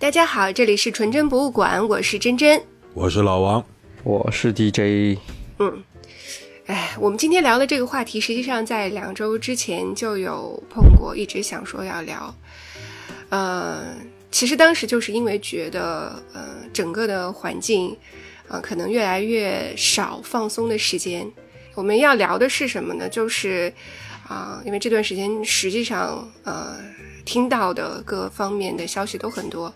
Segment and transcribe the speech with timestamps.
[0.00, 2.62] 大家好，这里是纯真博物馆，我是真真。
[2.94, 3.64] 我是老王，
[4.04, 5.18] 我是 DJ。
[5.58, 5.82] 嗯，
[6.66, 12.32] 哎，我们今天聊的这个话题，实际上在两周之前就有碰过，一直想说要聊。
[13.30, 13.96] 呃，
[14.30, 17.96] 其实当时就是因为觉得，呃，整个的环境，
[18.46, 21.28] 呃，可能越来越少放松的时间。
[21.74, 23.08] 我们要聊的是什么呢？
[23.08, 23.72] 就是
[24.28, 26.76] 啊，因为这段时间实际上，呃，
[27.28, 29.66] 听到的各方面的消息都很多，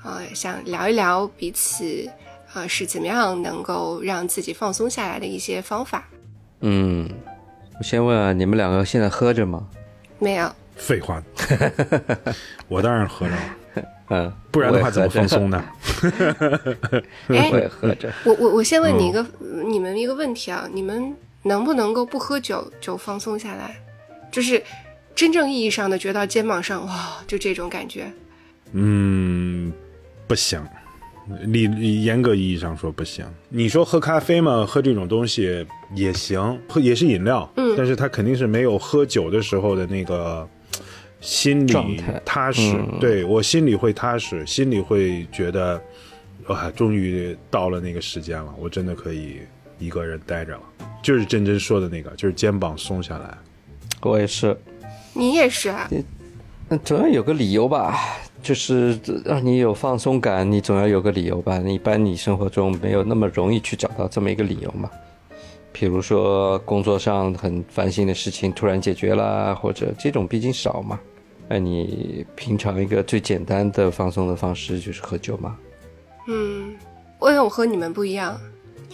[0.00, 2.08] 啊，想聊一聊彼此，
[2.54, 6.08] 啊，是怎么样能够让自己放松下来的一些方法。
[6.60, 7.10] 嗯，
[7.80, 9.66] 我先问啊，你们两个现在喝着吗？
[10.20, 10.48] 没有。
[10.76, 11.20] 废话，
[12.68, 13.56] 我当然喝着了。
[14.10, 15.64] 嗯，不然的话怎么放松呢？
[17.26, 18.12] 哎，我也喝着。
[18.24, 19.26] 我我我先问你一个，
[19.66, 23.74] 你们一个问题啊，你们能不能够不喝酒就放松下来？
[24.30, 24.62] 就是
[25.20, 28.10] 真正意义上的觉到肩膀上，哇，就这种感觉。
[28.72, 29.70] 嗯，
[30.26, 30.58] 不行，
[31.46, 33.26] 你严格意义上说不行。
[33.50, 40.48] 你说喝咖啡嘛，喝这种东西也行，喝也是饮料，嗯但是它肯定是没有喝酒的时候的那个
[41.20, 42.72] 心里踏实。
[42.78, 45.78] 嗯对我心里会踏实，心里会觉得，
[46.46, 49.40] 哇，终于到了那个时间了，我真的可以
[49.78, 50.62] 一个人待着了。
[51.02, 53.36] 就是真真说的那个，就是肩膀松下来。
[54.00, 54.58] 我也是，
[55.12, 55.88] 你也是啊？
[56.68, 57.98] 那总要有个理由吧，
[58.42, 61.58] 就是让你有放松感，你总要有个理由吧。
[61.58, 64.88] 一般你生活中没有那么容易去找到这么一个理由嘛。
[65.72, 70.98] 比如说工作上很烦心的事情突然解决啦，或者这种毕竟少嘛。
[71.48, 75.56] 那你平常一个最简单的放松的方式就是喝酒嘛。
[76.28, 76.76] 嗯，
[77.22, 78.40] 因为我和你们不一样，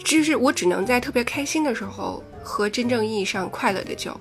[0.03, 4.19] 就是我只能在特别开心的时候喝真正意义上快乐的酒。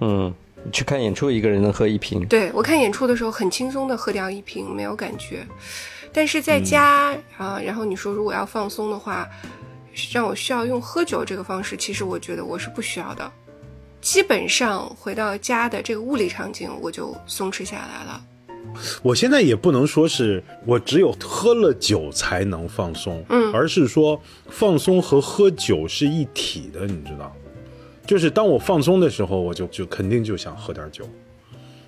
[0.00, 2.24] 嗯，你去看演出，一个人能喝一瓶。
[2.26, 5.46] 对我看演出的时候很轻松的喝掉一瓶，没有感觉。
[6.12, 9.26] 但是在家啊、然后你说如果要放松的话，
[10.12, 13.32] 让我需要用喝酒这个方式，其实我觉得我是不需要的。
[14.00, 18.22] 基本上回到家的这个物理场景，我就松弛下来了。
[19.02, 27.34] 我现在也不能说是我只有喝了酒才能放松，嗯而是说放松和喝酒是一体的，你知道？
[28.06, 31.04] 就是当我放松的时候，我就就肯定就想喝点酒，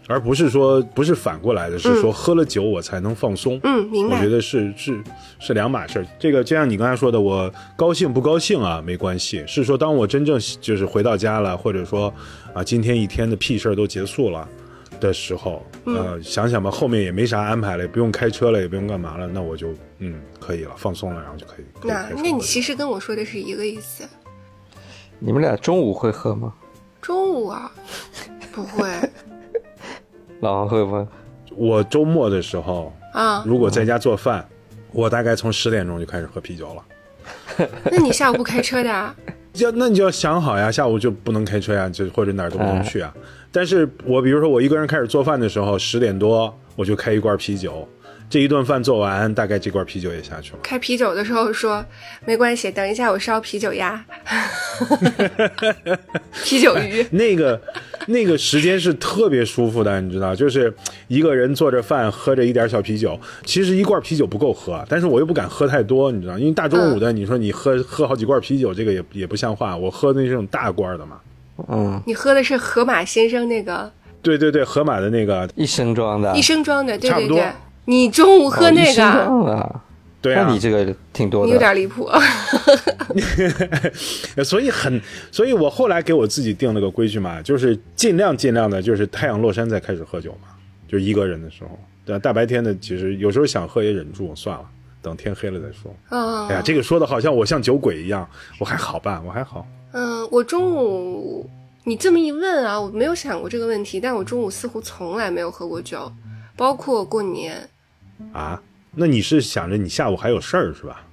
[0.07, 3.59] 而不是说不是反过来的，是说喝了酒我才能放松。
[3.65, 4.29] 嗯，明白我觉。
[4.29, 5.03] 得是是
[5.39, 6.07] 是两码事儿。
[6.19, 12.13] 这个就像你刚才说的，我高兴不高兴啊没关系，是说当我真正就是回到家了，或者说
[12.53, 14.49] 啊今天一天的屁事儿都结束了
[15.01, 21.65] 的时候，呃想想吧，后面也没啥安排了，也不用开车了，也不用干嘛了，那我就嗯可以了，放松了，然后就可以。
[21.81, 24.05] 可以那那你其实跟我说的是一个意思。
[25.19, 26.53] 你们俩中午会喝吗？
[27.01, 27.71] 中午啊，
[28.53, 28.89] 不会
[30.41, 31.07] 老王会不会？
[31.57, 33.43] 我周末的时候，啊。
[33.47, 34.47] 如果在家做饭，
[34.93, 37.69] 我大概从十点钟就开始喝啤酒了。
[37.91, 39.15] 那你下午不开车的啊？
[39.55, 43.15] 要那你就要想好呀，下午就不能开车呀，就或者哪儿都不能去啊。
[43.53, 47.89] 但是我比如说我一个人开始做饭的时候，十点多我就开一罐啤酒，
[48.31, 50.59] 这一顿饭做完，大概这罐啤酒也下去了。
[50.63, 51.85] 开啤酒的时候说
[52.27, 54.05] 没关系，等一下我烧啤酒鸭，
[56.45, 57.07] 啤酒鱼。
[57.11, 57.61] 那个
[58.07, 60.75] 那个时间是特别舒服的，你知道，就是
[61.07, 63.19] 一个人做着饭，喝着一点小啤酒。
[63.45, 69.77] 其实一罐啤酒不够喝，但是我又不敢喝太多，你知道，因为大中午的，你说你喝喝好几罐啤酒，这个也也不像话。
[69.77, 71.21] 我喝那种大罐的嘛。
[71.69, 73.89] 嗯，你喝的是河马先生那个
[74.21, 76.35] 对对对，河马的那个，一升装的。
[76.37, 77.53] 一升装的，对差不多对对。
[77.85, 79.81] 你中午喝那个。
[80.23, 81.49] 对啊你，这个挺多的。
[81.49, 82.09] 你有点离谱。
[84.43, 84.99] 所以很，
[85.31, 90.49] 所以我后来给我自己定了个规矩嘛，就是尽量尽量的，就是太阳落山再开始喝酒嘛，
[90.89, 92.19] 就一个人的时候，对啊？
[92.19, 94.65] 大白天的其实有时候想喝也忍住，算了，
[95.03, 95.95] 等天黑了再说。
[96.09, 98.27] 嗯哎呀，这个说的好像我像酒鬼一样，
[98.59, 99.67] 我还好吧，我还好。
[99.93, 101.47] 嗯，我中午
[101.85, 106.11] 你这么一问啊，我没有想过这个问题，但我中午似乎从来没有喝过酒，
[106.57, 107.69] 包括过年。
[108.33, 108.61] 啊，
[108.95, 111.05] 那你是想着你下午还有事儿是吧？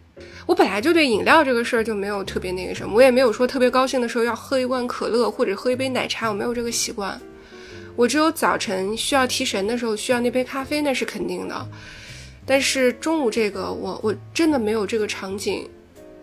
[0.45, 7.19] 我本来就对饮料这个事儿就没有特别那个什么，我也没有说特别高兴的时候要喝一罐可乐或者喝一杯奶茶，我没有这个习惯。
[7.95, 11.67] 我只有早晨需要提神的时候需要那杯咖啡，那是肯定的。
[12.45, 15.69] 但是中午这个，我我真的没有这个场景。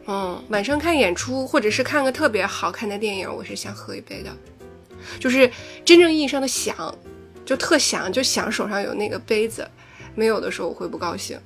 [0.06, 4.31] 嗯，晚上看演出或者是看个特别好看的电影，我是想喝一杯的，
[5.20, 5.50] 就是
[5.85, 6.94] 真正意义上的想，
[7.44, 9.69] 就特想，就想手上有那个杯子，
[10.19, 11.38] 没有的时候我会不高兴。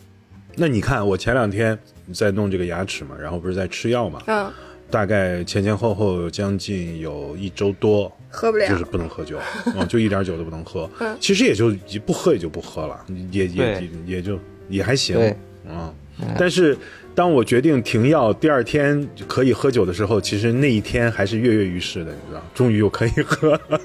[0.56, 1.78] 那你看，我前两天
[2.14, 4.50] 在弄这个牙齿嘛，然后不是在吃药嘛，嗯，
[4.90, 8.66] 大概前前后后将近有一周多，喝不了。
[8.66, 9.38] 就是不能喝酒，
[9.76, 10.88] 嗯， 就一点酒都不能喝。
[11.00, 11.70] 嗯其实也就
[12.06, 14.38] 不喝也就不喝了，也也也也就
[14.70, 15.16] 也还行。
[15.16, 15.36] 对，
[15.68, 15.94] 嗯，
[16.38, 16.76] 但是
[17.14, 23.80] 当我决定停药，第二天可以喝酒的时候，其实那一天还是跃跃欲试的，你知道，终于又可以喝了。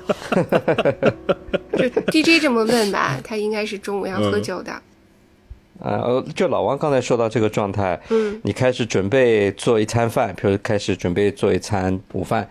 [1.77, 4.71] 就 DJ 这么问吧，他应该是中午要喝酒的。
[5.79, 12.47] 啊，呃，就老王刚才说到这个状态，嗯，你开始准备做一餐饭，比如开始准备做一餐午饭，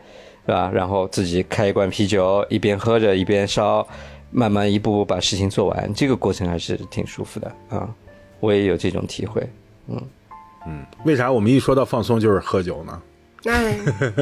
[0.46, 0.70] 是吧？
[0.72, 3.86] 然后自己开一罐啤酒，一边喝着一边烧，
[4.30, 7.88] 慢慢一步步把事情做完，这个过程还是挺舒服的啊。
[8.38, 9.42] 我也有这种体会，
[9.88, 10.02] 嗯。
[10.68, 13.00] 嗯，为啥我们一说到放松就是喝酒呢？
[13.44, 13.52] 那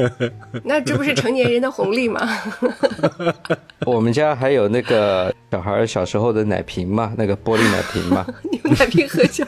[0.63, 2.21] 那这不是成年人的红利吗？
[3.87, 8.23] 我们家还有那个小孩小时候的奶瓶嘛，那个玻璃奶瓶嘛。
[8.63, 9.43] 用奶瓶喝酒？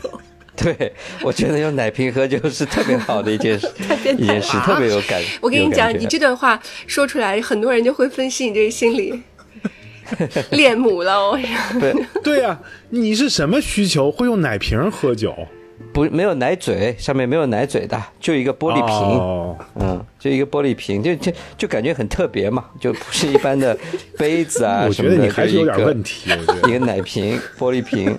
[0.55, 0.91] 对，
[1.21, 3.71] 我觉得用奶瓶喝酒是特别好的一件事，
[4.17, 5.21] 一件事特别有感。
[5.39, 9.21] 我跟你讲，你这段话说出来，很多人就会分析你这心理
[10.49, 11.29] 恋母了。
[11.29, 11.37] 我，
[11.79, 11.93] 对
[12.23, 12.59] 对呀，
[12.89, 15.35] 你是什么需求会用奶瓶喝酒？
[15.93, 23.77] 不，没有奶嘴，上面没有奶嘴的，就一个玻璃瓶，哦、嗯，就一个玻璃瓶，就就就感觉很特别嘛，就不是一般的
[24.17, 28.15] 杯子啊 我觉得你还是有点问题，我觉得一个奶瓶，玻璃瓶，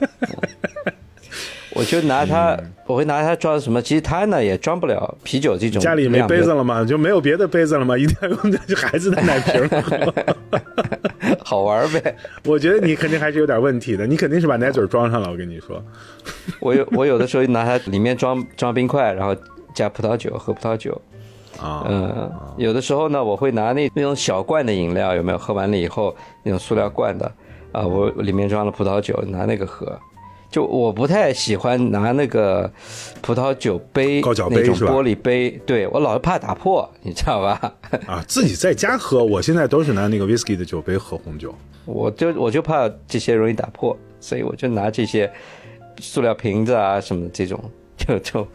[1.74, 3.80] 我就拿它，我会拿它装什么？
[3.80, 5.80] 其实它呢也装不了啤酒这种。
[5.80, 6.84] 家里没杯子了吗？
[6.84, 7.96] 就没有别的杯子了吗？
[7.96, 9.68] 一定要用这孩子的奶瓶
[11.48, 12.14] 好玩呗。
[12.44, 15.30] 我觉得你肯定还是有点问题的，你肯定是把奶嘴装上了。
[15.30, 15.82] 我跟你说，
[16.60, 19.34] 我有我有的时候拿它里面装装冰块，然后
[19.74, 21.00] 加葡萄酒喝葡萄酒。
[21.58, 25.38] 啊，嗯，有的时候呢，我会拿那那种小罐的饮料，有没有？
[25.38, 27.32] 喝完了以后那种塑料罐的
[27.72, 29.98] 啊，我里面装了葡萄酒，拿那个喝。
[30.50, 32.70] 就我不太喜欢拿那个
[33.20, 37.74] 葡萄酒杯高脚杯那种玻璃杯，对我老是怕打破， 你知道吧？
[38.06, 41.54] 啊，自己在家喝，我现在都是拿那个 whisky 的酒杯喝红酒。
[41.84, 45.30] 我就我就怕这些容易打破，所以我就拿这些
[46.00, 47.58] 塑料瓶子啊什么这种，
[47.96, 48.48] 就就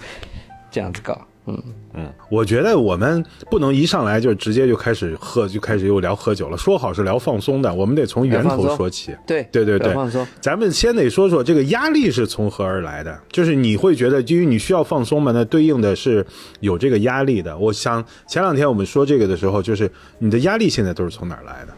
[0.72, 1.19] 这样子搞。
[1.45, 1.62] 嗯
[1.94, 6.57] 嗯，我觉得我们不能一上来就直接就开始喝，就开始又聊喝酒了。
[6.57, 9.13] 说好是聊放松的，我们得从源头说起。
[9.28, 10.25] 对对对对，放松。
[10.40, 13.19] 咱们先得说说这个压力是从何而来的。
[13.31, 16.25] 就是你会觉得，基于你需要放松嘛，那对应的是
[16.62, 17.57] 有这个压力的。
[17.57, 21.74] 我想前两天我们说这个的时候，就是你的压力现在都是从哪儿来的？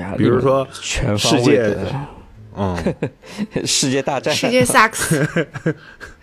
[0.00, 1.76] 压力，比如说全世界，
[2.56, 2.76] 嗯，
[3.66, 5.26] 世界大战，世界 sucks。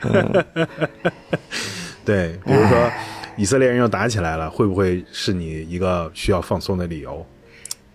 [2.04, 2.92] 对，比如说
[3.36, 7.26] 以色列人又打起来了，会不会是你一个需要放松的理由？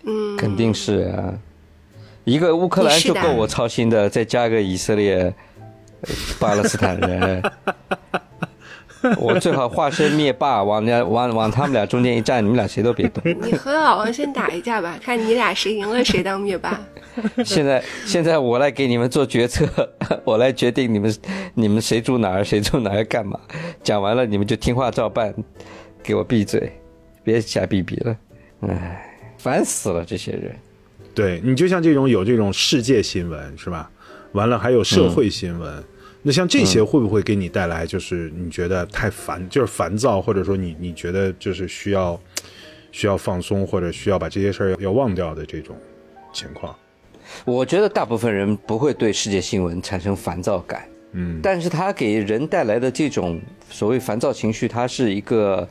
[0.03, 1.33] 嗯，肯定是啊，
[2.23, 5.33] 一个乌克兰就够我操心的，再加个以色列、
[6.39, 7.43] 巴勒斯坦人，
[9.19, 13.23] 我最好化身灭霸，往家往往他们俩中间一站，你们俩谁都别动。
[13.41, 16.79] 你和老王先打一架吧，看你俩谁赢了谁当灭霸。
[17.43, 19.67] 现在现在我来给你们做决策，
[20.23, 21.15] 我来决定你们
[21.53, 23.39] 你们谁住哪儿，谁住哪儿干嘛。
[23.83, 25.33] 讲完了你们就听话照办，
[26.03, 26.71] 给我闭嘴，
[27.23, 28.15] 别瞎逼逼了。
[28.61, 30.55] 唉，烦死了这些人。
[31.13, 33.89] 对你就像这种有这种世界新闻是吧？
[34.33, 35.83] 完了还有社会新闻，
[36.23, 42.19] 那像这些会不会给你带来就是你觉得太烦，就是烦躁，或者说你你觉得就是需要
[42.91, 45.75] 需要放松，或者需要把这些事儿要忘掉的这种
[46.33, 46.75] 情况？
[47.45, 55.67] 我觉得大部分人不会对世界新闻产生烦躁感，嗯，但是它给人带来的这种所谓烦躁情绪，它是一个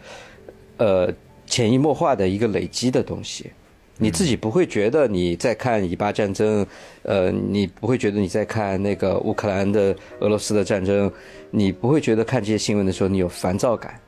[0.77, 1.13] 呃
[1.47, 3.51] 潜移默化的一个累积的东西。
[3.99, 6.67] 你自己不会觉得你在看以巴战争，
[7.03, 11.11] 呃，你不会觉得你在看那个乌克兰的俄罗斯的战争，
[11.51, 13.99] 你不会觉得看这些新闻的时候你有烦躁感，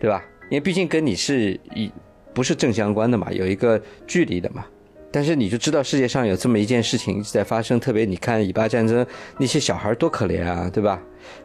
[0.00, 0.24] 对吧？
[0.50, 1.90] 因为毕竟跟你是一
[2.32, 4.64] 不是正相关的嘛，有一个距离的嘛。
[5.10, 9.06] 但是你就知道世界上有这么一件事情一直在发生，特别你看以巴战争
[9.38, 11.00] 那些小孩多可怜啊，对吧？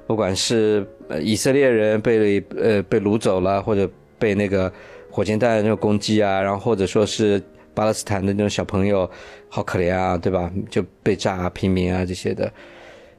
[0.06, 4.72] 不管是呃以色列人被呃被掳走了，或者被那个
[5.10, 7.42] 火箭弹那种攻击啊，然后或者说是
[7.74, 9.10] 巴勒斯坦的那种小朋友，
[9.50, 10.52] 好可怜啊，对吧？
[10.70, 12.52] 就被炸平民啊这些的。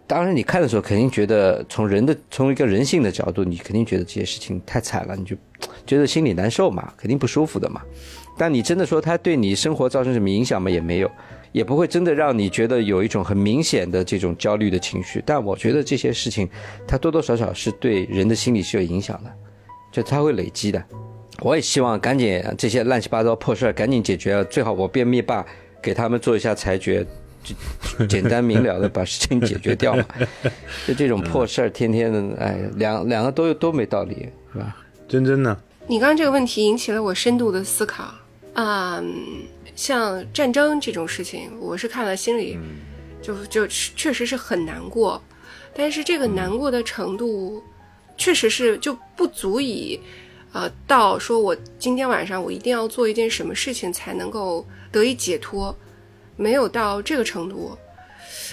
[0.07, 5.35] 当然你看的时候肯定觉得从人的从一个人性的角度，你肯定觉得这些事情太惨了，你就
[5.87, 7.81] 觉得心里难受嘛，肯定不舒服的嘛。
[8.37, 10.69] 但你真的说它对你生活造成什么影响吗？
[10.69, 11.11] 也没有，
[11.53, 15.23] 也不会真的让你觉得有一种很明显的这种焦虑的情绪。
[15.25, 16.47] 但我觉得这些事情，
[16.87, 19.33] 它多多少少是对人的心理是有影响的，
[19.91, 20.85] 就它会累积的。
[21.41, 25.45] 我也希望赶紧这些乱七八糟破事儿赶紧解决，最好我变灭霸，
[25.83, 27.05] 给他们做一下裁决，
[27.43, 30.05] 就简单明了的把事情解决掉嘛。
[30.87, 34.77] 就这种破事儿，天天的，哎，两两个都都没道理，是吧？
[35.09, 35.57] 真真呢？
[35.87, 38.15] 你刚刚这个问题引起了我深度的思考。
[38.55, 39.15] 嗯，
[39.75, 42.57] 像战争这种事情，我是看了心里
[43.21, 45.21] 就就确实是很难过。
[45.75, 47.61] 但是这个难过的程度，
[48.17, 50.01] 确实是就不足以，
[50.55, 55.77] 呃，到说我今天晚上我一定要做一件什么事情才能够得以解脱，
[56.37, 57.77] 没有到这个程度。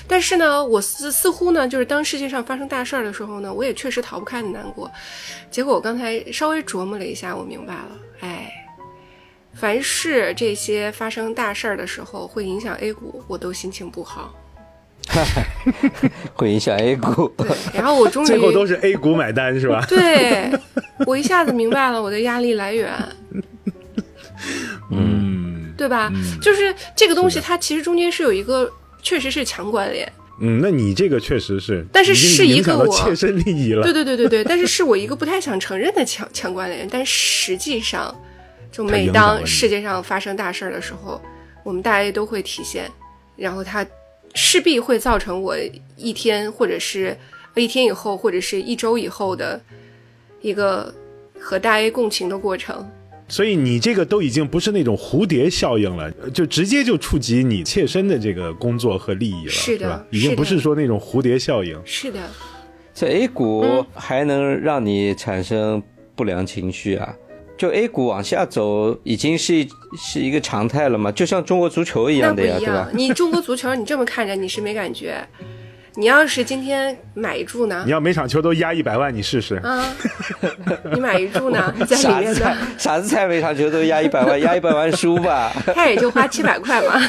[0.08, 4.90] 但是呢，我似似乎呢，就是当世界上发生大事儿的时候呢，我也确实逃不开的难过。
[5.52, 7.92] 结果我刚才稍微琢磨了一下，我明白了，
[8.22, 8.52] 哎，
[9.54, 14.34] 凡是这些发生大事儿的时候会影响 A 股，我都心情不好。
[16.34, 17.32] 会影响 A 股。
[17.74, 19.86] 然后我终于最后都是 A 股买单是吧？
[19.88, 20.52] 对，
[21.06, 22.94] 我一下子明白了我的压力来源，
[24.92, 26.12] 嗯对吧？
[26.42, 30.12] 就是这个东西，它其实中间是有一个，确实是强关联。
[30.40, 33.84] 嗯，那你这个确实是，但是是一个我切身利益了。
[33.84, 38.16] 对对对对对，但是是我一个不太想承认的强强关联，但实际上，
[38.72, 41.22] 就每当世界上发生大事儿的时候，
[41.64, 42.90] 我们大家都会体现，
[43.36, 43.86] 然后它
[44.34, 45.56] 势必会造成我
[45.98, 47.18] 一天或者是
[47.56, 49.62] 一天以后或者是一周以后的
[50.42, 50.94] 一个
[51.40, 52.90] 和大 A 共情的过程。
[53.28, 60.06] 所以你这个都已经不是那种蝴蝶效应了，呃就直接就触及你切身的这个工作和利益了，是的吧？
[60.10, 61.80] 已经不是说那种蝴蝶效应。
[61.86, 62.20] 是的，
[62.94, 65.82] 这 A 嗯股还能让你产生
[66.14, 67.16] 不良情绪啊？
[67.62, 69.64] 就 A 股往下走已经是
[69.96, 71.12] 是一个常态了嘛？
[71.12, 72.90] 就像中国足球一样的呀，对吧。？
[72.92, 75.24] 你中国足球，你这么看着你是没感觉，
[75.94, 77.92] 你要是今天买一注呢你？
[77.92, 79.58] 要每场球都压一百万，你试试。
[79.58, 79.86] 啊，
[80.92, 87.00] 你买一注呢， 在里面傻子才呢，傻子才每场球都压一百万， 压一百万输吧，他也就花七百块嘛。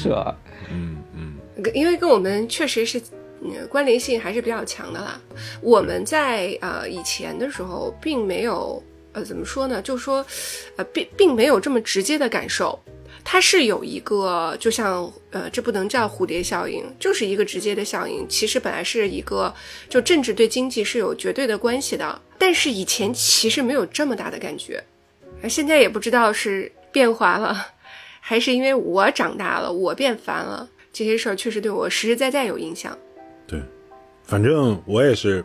[0.00, 0.36] 是吧？
[0.70, 1.34] 嗯嗯
[1.74, 3.02] 因为跟我们确实是，
[3.42, 5.20] 嗯，关联性还是比较强的啦。
[5.60, 8.82] 我们在呃以前的时候，并没有
[9.12, 10.24] 呃怎么说呢，就说
[10.76, 12.78] 呃并并没有这么直接的感受。
[13.22, 18.26] 它是有一个，就像呃，这不能叫蝴蝶效应，就是一个直接的效应。
[18.26, 19.54] 其实本来是一个，
[19.90, 24.82] 就政治对经济是有绝对的关系的，但是以前其实没有这么大的感觉，
[25.42, 27.68] 呃现在也不知道是变化了，
[28.20, 32.96] 还是因为我长大了，我变烦了，这些事儿确实对我实实在在有影响。
[34.30, 35.44] 对，反正我也是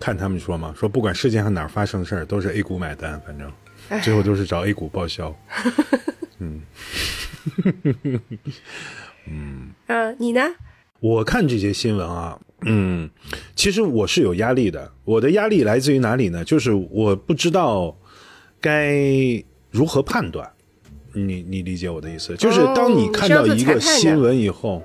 [0.00, 3.50] 看他们说嘛，说不管世界上哪儿发生事儿，都是 A 股买单，反正
[3.88, 5.34] 哎最后都是找 A 股报销。
[6.40, 6.60] 嗯、
[10.18, 10.42] 你呢？
[11.00, 13.08] 我看这些新闻啊，嗯，
[13.54, 14.90] 其实我是有压力的。
[15.04, 16.44] 我的压力来自于哪里呢？
[16.44, 17.96] 就是我不知道
[18.60, 18.94] 该
[19.70, 20.50] 如何判断。
[21.12, 22.34] 你你理解我的意思？
[22.36, 24.82] 就是当你看到一个新闻以后，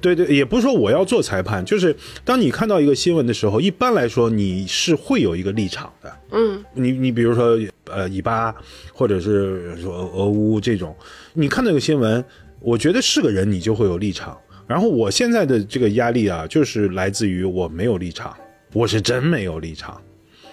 [0.00, 6.12] 对对，也不是说我要做裁判，就是当你看到一个新闻的时候，一般来说你是会有一个立场的。
[6.32, 8.54] 嗯，你你比如说呃以巴
[8.92, 10.94] 或者是说俄乌这种，
[11.34, 12.24] 你看到一个新闻，
[12.60, 14.36] 我觉得是个人，你就会有立场。
[14.66, 18.34] 然后我现在的这个压力啊，就是来自于我没有立场，
[18.72, 20.00] 我是真没有立场。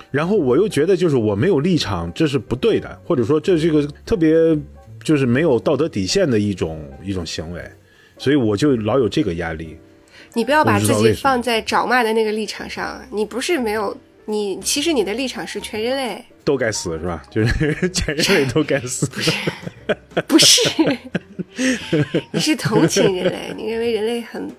[0.09, 4.57] 然后我又觉得就是我没有立场，这是不对的，或者说这是一个特别
[5.03, 7.61] 就是没有道德底线的一种一种行为，
[8.17, 9.77] 所以我就老有这个压力。
[10.33, 13.95] 你不要把自己放在找骂的那个立场上，你不是没有
[14.25, 17.23] 你，其实你的立场是全人类，都该死是吧？
[17.31, 19.07] 就是全人类都该死。
[19.07, 19.31] 不 是
[20.27, 20.97] 不是，
[22.31, 24.51] 你是同情人类，你认为人类很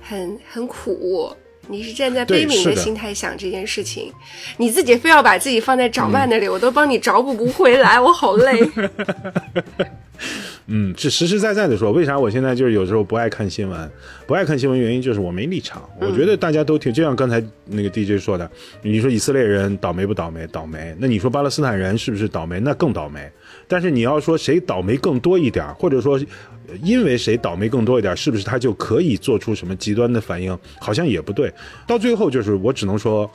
[0.00, 1.30] 很很苦，
[1.68, 4.12] 你是站在悲悯的心态想这件事情，
[4.56, 8.68] 你自己非要把自己放在找骂那里，我都帮你找补不回来，我好累。
[10.70, 13.90] 嗯，是实实在在的说，为啥我现在就是有时候不爱看新闻？
[14.26, 15.88] 不爱看新闻原因就是我没立场。
[15.98, 18.50] 我觉得大家都挺，就像刚才那个 DJ 说的，
[18.82, 20.46] 你说以色列人倒霉不倒霉？
[20.48, 20.94] 倒霉。
[20.98, 22.60] 那你说巴勒斯坦人是不是倒霉？
[22.60, 23.30] 那更倒霉。
[23.66, 30.56] 但是你要说谁倒霉更多一点，或者说呃因为谁倒霉更多一点，是不是他就可以做出什么极端的反应？
[30.80, 31.52] 好像也不对。
[31.86, 33.30] 到最后就是我只能说，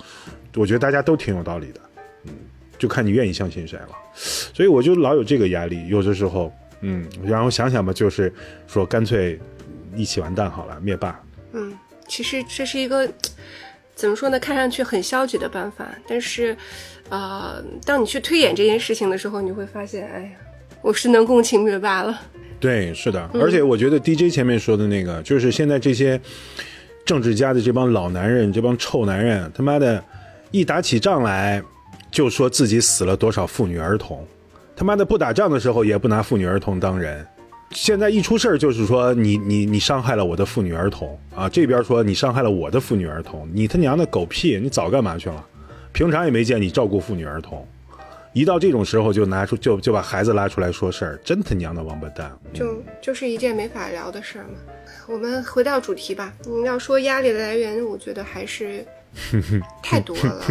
[0.56, 1.80] 我觉得大家都挺有道理的。
[2.26, 2.32] 嗯，
[2.78, 3.90] 就看你愿意相信谁了。
[4.16, 8.32] 所以我就老有这个压力，有的时候，嗯，然后想想吧，就是
[8.68, 9.40] 说干脆
[9.96, 11.20] 一起完蛋好了，灭霸。
[11.54, 11.74] 嗯，
[12.08, 13.12] 其实这是一个
[13.96, 14.40] 怎么说呢？
[14.40, 16.56] 看上去很消极的办法，但是，
[17.10, 20.30] 呃，当你去推演这件事情的时候，你会发现，哎呀，
[20.82, 22.22] 我是能共情灭霸了。
[22.64, 26.18] 对，是的，而且我觉得 DJ 前面说的那个，就是现在这些
[27.04, 30.02] 政治家的这帮老男人，这帮臭男人，他妈的，
[30.52, 31.62] 一打起仗来
[32.10, 34.26] 就说自己死了多少妇女儿童，
[34.78, 37.28] 他妈的不打仗的时候也不拿妇女儿童当人。
[37.72, 45.46] 现在一出事儿就是说你你你伤害了我的妇女儿童啊，这边说你伤害了我的妇女儿童，你他娘的狗屁，你早干嘛去了？
[45.92, 47.68] 平常也没见你照顾妇女儿童，
[48.34, 52.36] 一到这种时候就拿出就就把孩子拉出来说事儿，真他娘的王八蛋！
[52.54, 54.56] 就就是一件没法聊的事儿嘛。
[55.08, 56.34] 我们回到主题吧。
[56.46, 58.86] 你要说压力的来源，我觉得还是
[59.84, 60.44] 太多了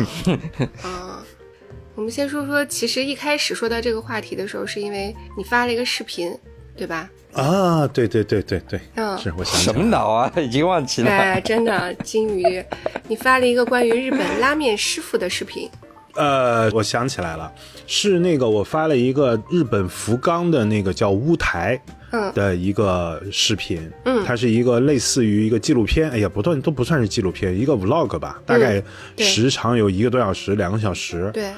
[0.82, 1.24] 啊。
[1.94, 6.34] 我们先说说，其实一开始说到这个话题的时候，是因为你发了一个视频，
[6.76, 7.10] 对吧？
[7.32, 11.10] 啊，对对对对对，嗯是我想什么脑啊，已经忘记了。
[11.10, 12.64] 哎，真的，金鱼，
[13.08, 15.68] 你发了一个关于日本拉面师傅的视频。
[16.14, 17.50] 呃，我想起来了，
[17.86, 22.32] 是那个我发了一个日本福冈的那个叫乌台嗯。
[22.34, 24.22] 的一个视频，嗯。
[24.24, 28.82] 它是一个类似于一个纪录片，哎呀，不断都不算是纪录片，一个 vlog 吧，大概
[29.16, 31.50] 时长有一个多小时，两个小时，对，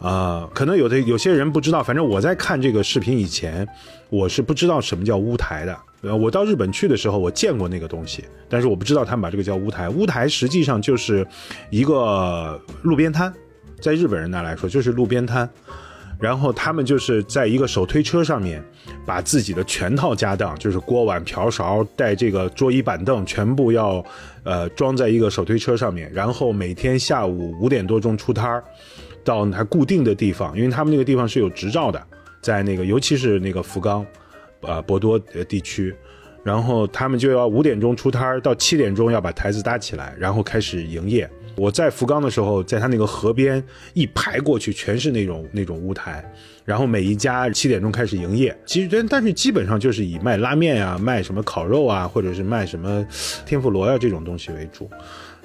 [0.00, 3.68] 啊、可能有的有些人不知道，反正我在看这个视频以前，
[4.08, 5.76] 我是不知道什么叫乌台的。
[6.00, 9.88] 呃，我到日本去的时候，我见过那个东西，但是我不知道他们把这个叫乌台。
[9.88, 11.26] 乌台实际上就是
[11.70, 13.34] 一个路边摊，
[13.80, 15.48] 在日本人那来说就是路边摊。
[16.20, 18.60] 然后他们就是在一个手推车上面，
[19.06, 24.04] 把自己的全套家当，就是锅碗瓢勺带这个桌椅板凳，全部要
[24.42, 28.64] 呃装在一个手推车上面，然后每天下午五点多钟出摊儿，
[29.22, 32.04] 到他固定的地方，因为他们那个地方是有执照的，
[32.42, 34.04] 在那个尤其是那个福冈，
[34.62, 35.94] 呃博多呃地区，
[36.42, 41.30] 然后他们就要五点钟出摊儿，到七点钟要把台子搭起来，然后开始营业。
[41.58, 43.62] 我在福冈的时候，在他那个河边
[43.92, 46.24] 一排过去，全是那种那种屋台，
[46.64, 48.56] 然后每一家七点钟开始营业。
[48.64, 53.04] 其实但但是基本上就是以卖拉面呀、卖什么烤肉啊，或者是卖什么
[53.44, 54.88] 天妇罗呀、这种东西为主。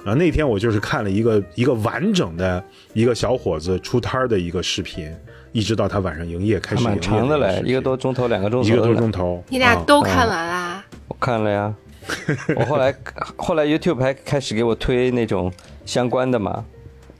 [0.04, 5.10] 然后，那天我就是看了一个一个完整的一个小伙子出摊儿的一个视频，
[5.50, 9.10] 一直到他晚上营业开始营业长的嘞一个多钟头，两个钟头，一个多钟。
[9.10, 9.42] 头。
[9.48, 10.84] 你俩啊都看完啦？
[11.08, 11.74] 我看了呀，
[12.54, 12.94] 我后来
[13.36, 15.50] 后来 YouTube 还开始给我推那种
[15.84, 16.64] 相关的嘛，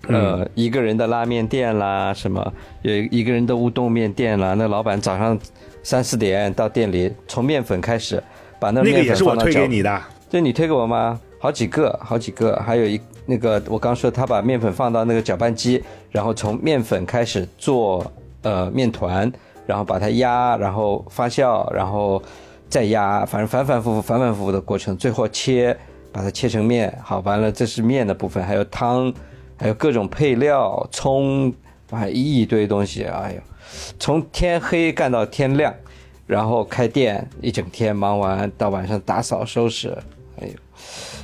[0.08, 2.52] 呃，一个人的拉面店啦，什么
[2.82, 5.38] 有一个人的乌冬面店啦，那老板早上
[5.82, 8.22] 三四点到店里，从面粉开始
[8.58, 10.02] 把那那个面也是我推粉放到给你的。
[10.30, 11.20] 这你推给我吗？
[11.38, 18.10] 好几个，好几个，还有一那个我刚说他把面粉放到那个搅拌机，然后从面粉开始做
[18.42, 19.30] 呃面团，
[19.66, 22.20] 然后把它压，然后发酵，然后
[22.68, 25.76] 再压，反正反反复复、反反复复的过程，最后切，
[26.14, 26.96] 把它切成面。
[27.02, 29.12] 好，完了这是面的部分，还有汤，
[29.58, 31.52] 还有各种配料，葱，
[31.90, 33.02] 还有一堆东西。
[33.02, 33.40] 哎呦，
[33.98, 35.74] 从天黑干到天亮，
[36.24, 39.88] 然后开店一整天，忙完到晚上打扫收拾。
[40.40, 40.52] 哎呦，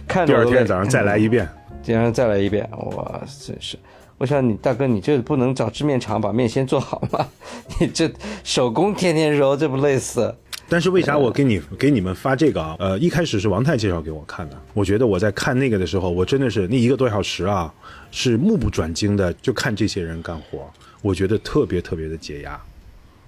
[0.08, 1.48] 看第二天早上再来一遍。
[1.84, 3.78] 第二天再来一遍，哇，真是！
[4.18, 7.26] 我想你大哥，你这不能找制面厂把面先做好吗？
[7.80, 8.10] 你这
[8.42, 10.34] 手工天天揉，这不累死？
[10.70, 12.76] 但是为啥我给你 给你们发这个啊？
[12.78, 14.56] 呃，一开始是王太介绍给我看的。
[14.72, 17.70] 我觉得我在看那个的时候，我真的是那一个多小时啊，
[18.12, 20.70] 是目不转睛的就看这些人干活，
[21.02, 22.58] 我觉得特别特别的解压。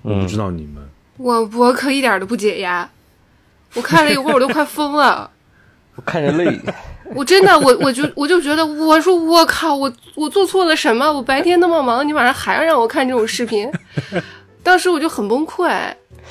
[0.03, 0.83] 我不知道你们，
[1.19, 2.89] 我我可一点都不解压，
[3.75, 5.31] 我看了一会儿我都快疯了。
[5.97, 6.59] 我看着累。
[7.15, 11.13] 我真的，我我就我就觉得，我说我靠，我我做错了什么？
[11.13, 13.71] 我白天那么忙，你晚上还要让我看这种视频，
[14.63, 15.71] 当时我就很崩溃。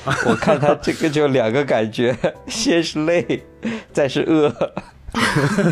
[0.26, 2.16] 我看他这个就两个感觉，
[2.48, 3.42] 先是累，
[3.92, 4.52] 再是饿。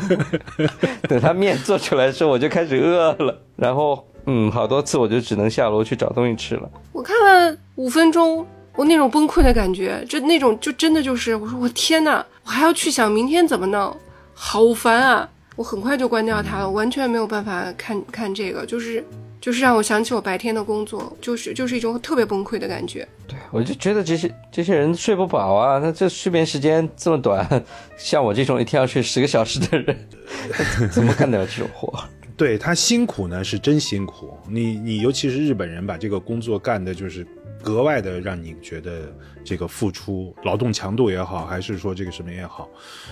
[1.09, 3.42] 等他面做出来的时候，我就开始饿了。
[3.57, 6.68] 然后，嗯，好多次我就只能下楼去找东西吃了。
[6.92, 8.46] 我看了五分钟，
[8.77, 13.96] 我那种崩溃的感觉，就那种就真的就是，我说我天呐，我还要去想明天怎么弄，
[14.35, 15.29] 好烦啊！
[15.57, 19.05] 我很快就关掉它了，完全没有办法看看这个，就是
[19.40, 23.07] 就是让我想起我白天的工作，就是就是一种特别崩溃的感觉。
[23.26, 27.64] 对，我就觉得这些这些人睡不饱啊，那这睡眠时间这么短，
[27.96, 29.96] 像我这种一天要睡十个小时的人，
[30.92, 31.98] 怎么干得了这种活？
[32.37, 34.35] 对他辛苦呢是真辛苦。
[34.48, 37.26] 你你尤其是日本人，把这个工作干的就是
[37.62, 42.66] 格外的让你觉得这个付出劳动强度也好，还是说这个什么也好，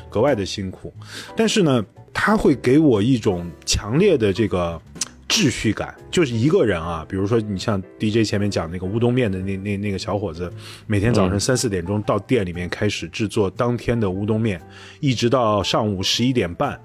[0.08, 0.92] 格外的辛苦。
[1.36, 4.80] 但是呢，他会给我一种强烈的这个
[5.28, 10.50] 秩序感，就是一个人啊，比如说你像 DJ 前面讲那个乌冬面的那那那个小伙子，
[10.86, 14.60] 每天早晨三四点钟到店里面开始制作当天的乌冬面，
[15.00, 16.80] 一直到上午十一点半。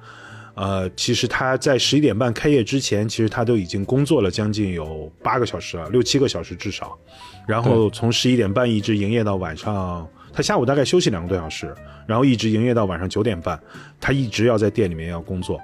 [0.55, 6.95] 呃，其实他在十一点半开业之前，其实他都已经工作了将近有八个小时了，六七个小时至少。
[7.47, 11.73] 然后从十一点半一直营业到晚上，他下午大概休息两个多小时，
[12.07, 13.57] 然后一直营业到晚上九点半，
[14.01, 15.61] 他一直要在店里面要工作。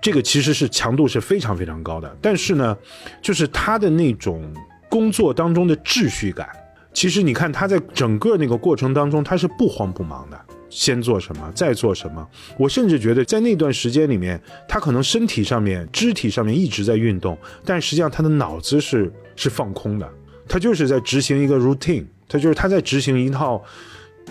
[0.00, 2.76] 这个其实是强度是非常非常高的，但是呢，
[3.20, 4.50] 就是他的那种
[4.88, 6.48] 工作当中的秩序感，
[6.92, 10.40] 其实你看他在整个那个过程当中，他是不慌不忙的。
[10.68, 12.26] 先做什么，再做什么。
[12.58, 20.10] 我甚至觉得，在那段时间里面，他可能身体上面、肢体上面一直在运动，但实际上他的脑子是是放空的。
[20.48, 23.62] 他就是在执行一个 routine，他就是他在执行一套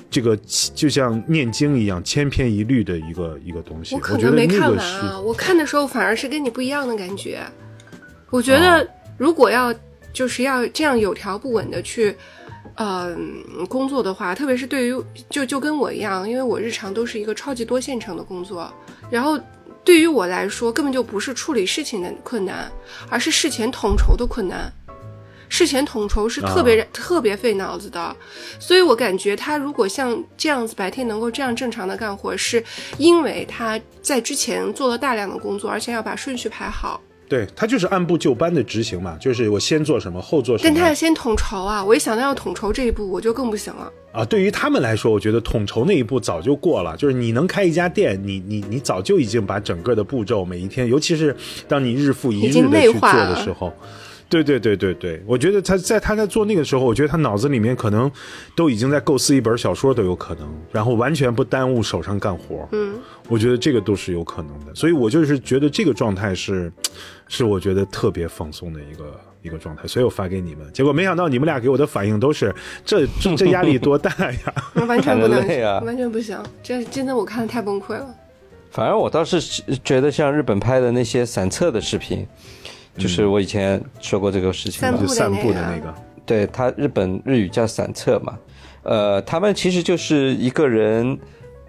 [0.10, 0.38] 这个
[0.74, 3.96] 就像念经一样千篇一律的一个一个东西。
[3.96, 7.42] 我可能没看完啊，我看的时候反而是跟你不一样的感觉。
[8.30, 9.74] 我觉得如果要
[10.14, 12.16] 就是要这样有条不紊的去，
[12.76, 14.96] 嗯、工作的话，特别是对于
[15.30, 18.74] 就就跟我一样，因为我日常都是一个超级多线程的工作，
[19.10, 19.40] 然后
[19.84, 22.72] 对于我来说，根本就不是处理事情的困难，
[23.10, 24.72] 而是事前统筹的困难。
[25.50, 28.16] 事前统筹是特别、特别费脑子的，
[28.60, 32.64] 所以我感觉他如果像这样子白天能够这样正常的干活，是
[32.98, 37.00] 因为他在之前做了大量的工作，而且要把顺序排好。
[37.28, 40.70] 对他就是按部就班的执行嘛，就是我先做什么后做什么。
[40.70, 41.84] 但他要先统筹啊！
[41.84, 43.92] 我一想到要统筹这一步，我就更不行了。
[44.12, 46.96] 啊，对于他们来说，我觉得统筹那一步早就过了。
[46.96, 51.36] 就是你能开一家店，你你你早就已经把整个的步骤，每一天，尤其是
[51.68, 53.74] 当你日复一日的去做内化了的时候，
[54.28, 58.12] 对对对对对，我觉得他在他在做那个时候，我觉得他脑子里面可能
[58.56, 62.68] 都已经在构思一本小说都有可能，然后完全不耽误手上干活。
[62.72, 62.96] 嗯，
[63.28, 66.72] 我觉得这个都是有可能的，所以我就是觉得这个状态是，
[67.28, 74.54] 是我觉得特别放松的一个一个状态，所以我发给你们，结果没想到你们俩给我的反应都是这这这压力多大呀！
[74.88, 76.38] 完全不能，完全不行。
[76.64, 78.08] 这真的我看的太崩溃了。
[78.72, 79.40] 反而我倒是
[79.86, 82.28] 觉得像日本拍的那些散策的视频，
[82.98, 84.98] 就是我以前说过这个事情嘛。
[84.98, 85.94] 散步，就散步的那个，
[86.26, 88.38] 对他日本日语叫散策嘛，
[88.84, 91.18] 呃，他们其实就是一个人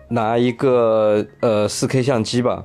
[0.08, 2.64] 拿一个呃四 K 相机吧，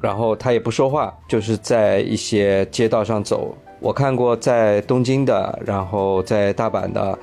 [0.00, 3.56] 然后他也不说话，就是在一些街道上走。
[3.80, 7.18] 我看过在东京的，然后在大阪的，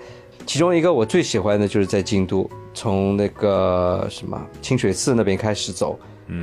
[0.46, 6.00] 其中一个我最喜欢的就是在京都，从那个什么清水寺那边开始走，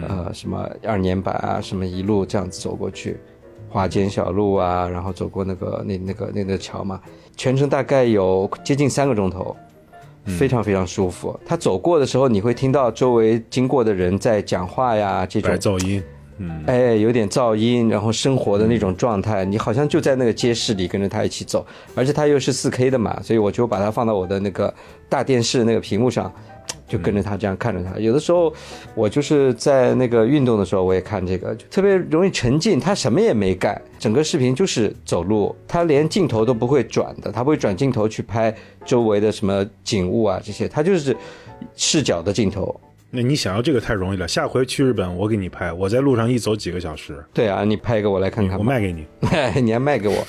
[0.08, 3.16] 呃，什么二年坂啊，什么一路这样子走过去，
[3.68, 7.00] 花间小路啊，然后走过那个那那个那个桥嘛，
[7.36, 9.56] 全程大概有接近三个钟头，
[10.38, 11.38] 非常非常舒服。
[11.44, 16.02] 他走过的时候，你会听到周围经过的人在讲话呀，这种噪音，
[16.38, 24.72] 嗯，哎，有点噪音，然后生活的那种状态，你好像就在那个街市里跟着他一起走，而且它又是四 K 的嘛，所以我就把它放到我的那个
[25.08, 26.32] 大电视那个屏幕上，
[26.88, 27.98] 就跟着他这样看着他。
[27.98, 28.52] 有的时候
[28.94, 32.80] 我就是在那个运动的时候，我也看这个，就特别容易沉浸。
[32.80, 41.16] 他什么也没干，整个视频就是走路，他连镜头都不会转的，他不会转镜头去拍周围的什么景物啊这些，他就是
[41.76, 42.80] 视角的镜头。
[43.10, 48.58] 那你想要这个太容易了，下回去日本我给你拍，我在路上一走几个小时，对啊，你拍一个我来看看。
[48.58, 49.06] 我卖给你。
[49.62, 50.26] 你还卖给我？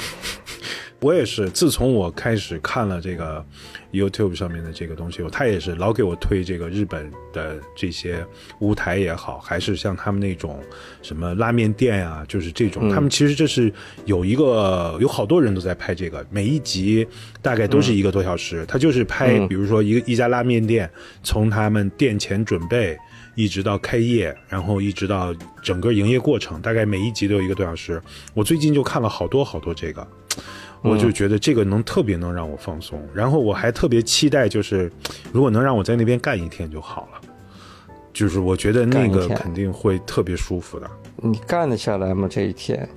[1.01, 3.45] 我也是，自从我开始看了这个
[3.93, 8.25] YouTube 上面的这个东西，他也是老给我推这个日本的这些
[8.59, 10.59] 舞台也好，还是像他们那种
[11.01, 13.71] 什么拉面店啊，就是这种，他们其实这是
[14.05, 17.07] 有一个有好多人都在拍这个，每一集
[17.41, 20.89] 大概都是一个多小时，他就是拍，比如说一个一家拉面店，
[21.23, 22.97] 从他们店前准备。
[23.35, 25.33] 一直到开业，然后一直到
[25.63, 28.01] 整个营业过程，大概每一集都有一个多小时。
[28.33, 30.05] 我最近就看了好多好多这个，
[30.81, 33.01] 我就觉得这个能特别能让我放松。
[33.13, 34.91] 然后我还特别期待，就是
[35.31, 37.21] 如果能让我在那边干一天就好了，
[38.13, 40.89] 就是我觉得那个肯定会特别舒服的。
[41.17, 42.27] 你干得下来吗？
[42.29, 42.87] 这一天？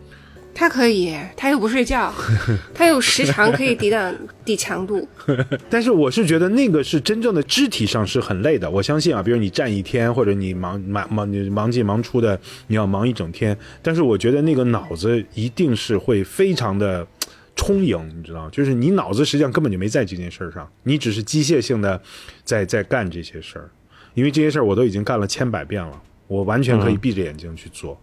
[0.54, 2.12] 他可以，他又不睡觉，
[2.74, 4.14] 他有时长可以抵挡
[4.44, 5.08] 抵强度。
[5.70, 8.70] 但是我是觉得那个是真正的肢体上是很累的。
[8.70, 13.56] 我相信啊，比如你站一天，或者你忙忙忙你忙进忙出的，你要忙一整天。
[13.80, 17.06] 但是我觉得那个脑子一定是会非常的
[17.54, 22.00] 充盈，你知道，就是你脑子实际上根本就没在这件事儿上，你只是机械性的
[22.44, 23.70] 在在干这些事儿。
[24.14, 27.98] 因为这些事儿我都已经干了千百遍了，我完全可以闭着眼睛去做。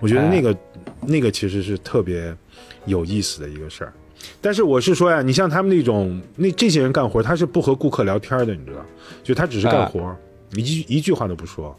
[0.00, 0.54] 我觉得那个、
[1.06, 2.36] 那个其实是特别
[2.84, 3.92] 有意思的一个事儿。
[4.40, 8.84] 但是我是说呀，你像他们那种那这些人干活，他是不和顾客聊天的，你知道，
[9.22, 10.14] 就他只是干活，
[10.52, 11.74] 一句一句话都不说。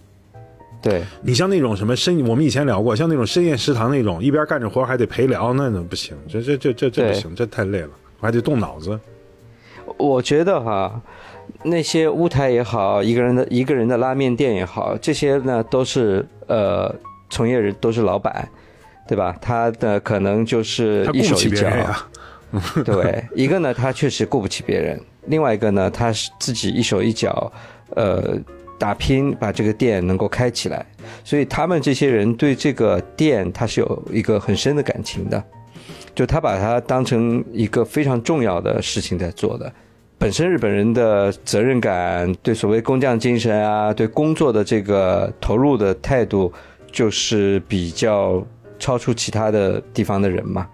[0.86, 9.00] 对，你像那种什么深，我们以前聊过，像那种深夜食堂那种，一边干着活还得陪聊，那那不行，这这这这这不行，这太累了，我还得动脑子。
[9.98, 11.02] 我觉得哈，
[11.64, 16.94] 那些乌台也好，一个人的一个人的拉面店也好，这些呢都是呃
[17.32, 18.48] 从业人都是老板，
[19.08, 19.36] 对吧？
[19.42, 27.52] 他的可能就是一手一脚，别人，对，一个呢他确实顾不起别人，另外一个呢他是自己一手一脚，
[27.96, 28.38] 呃。
[28.78, 30.86] 打拼把这个店能够开起来，
[31.24, 35.44] 所以他们这些人对这个店他是有一个很深的感情的，
[36.14, 39.72] 就他把它当成一个非常重要的事情在做的。
[40.18, 46.52] 本身日本人的责任感，对所谓工匠精神啊，对工作的这个投入的态度，
[46.92, 48.42] 就是比较
[48.80, 50.68] 超出其他的地方的人嘛。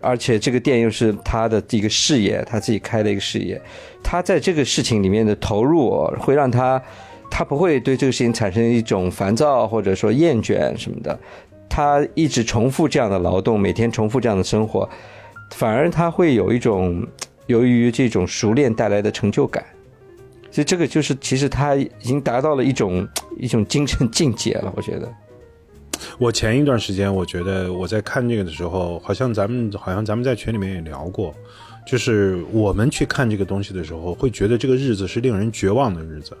[0.00, 3.60] 而且这个店又是他的一个事业，他自己开的一个事业，
[4.02, 6.80] 他在这个事情里面的投入会让他，
[7.30, 11.18] 他不会对这个事情产生一种烦躁或者说厌倦什么的，
[11.68, 14.88] 他一直重复这样的劳动，每天重复这样的生活，
[15.52, 17.06] 反而他会有一种
[17.46, 19.64] 由于这种熟练带来的成就感，
[20.50, 23.06] 所以这个就是其实他已经达到了一种
[23.38, 25.08] 一种精神境界了，我觉得。
[26.18, 31.34] 我前一段时间，我觉得我在看这个的时候，好像咱们好像咱们在群里面也聊过，
[31.86, 36.36] 就是我们去看这个东西的时候，会觉得这个日子是令人绝望的日子，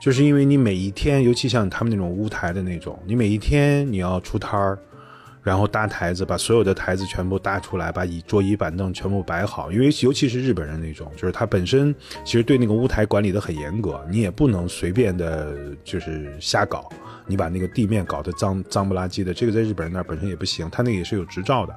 [0.00, 4.78] 就是因为你每一天，尤其像他们那种乌台的那种，你每一天你要出摊儿，
[5.42, 16.88] 然后搭台子，把所有的台子全部搭出来，把椅桌椅板凳全部摆好，因为尤其是日本人那种，就是他本身其实对那个乌台管理的很严格，你也不能随便的，就是瞎搞。
[17.26, 21.74] 你把那个地面搞得脏脏不拉几的，这个在日本人那儿本身也不行，他那个也是有执照的。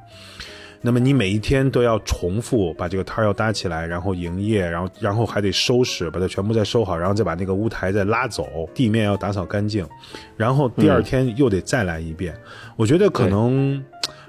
[0.85, 9.87] 那么你每一天都要重复把这个摊儿要搭起来，然后营业，然后然后还得收拾，把它全部再收好，然后再把那个屋台再拉走，地面要打扫干净，
[10.35, 12.35] 然后第二天又得再来一遍。
[12.75, 13.81] 我觉得可能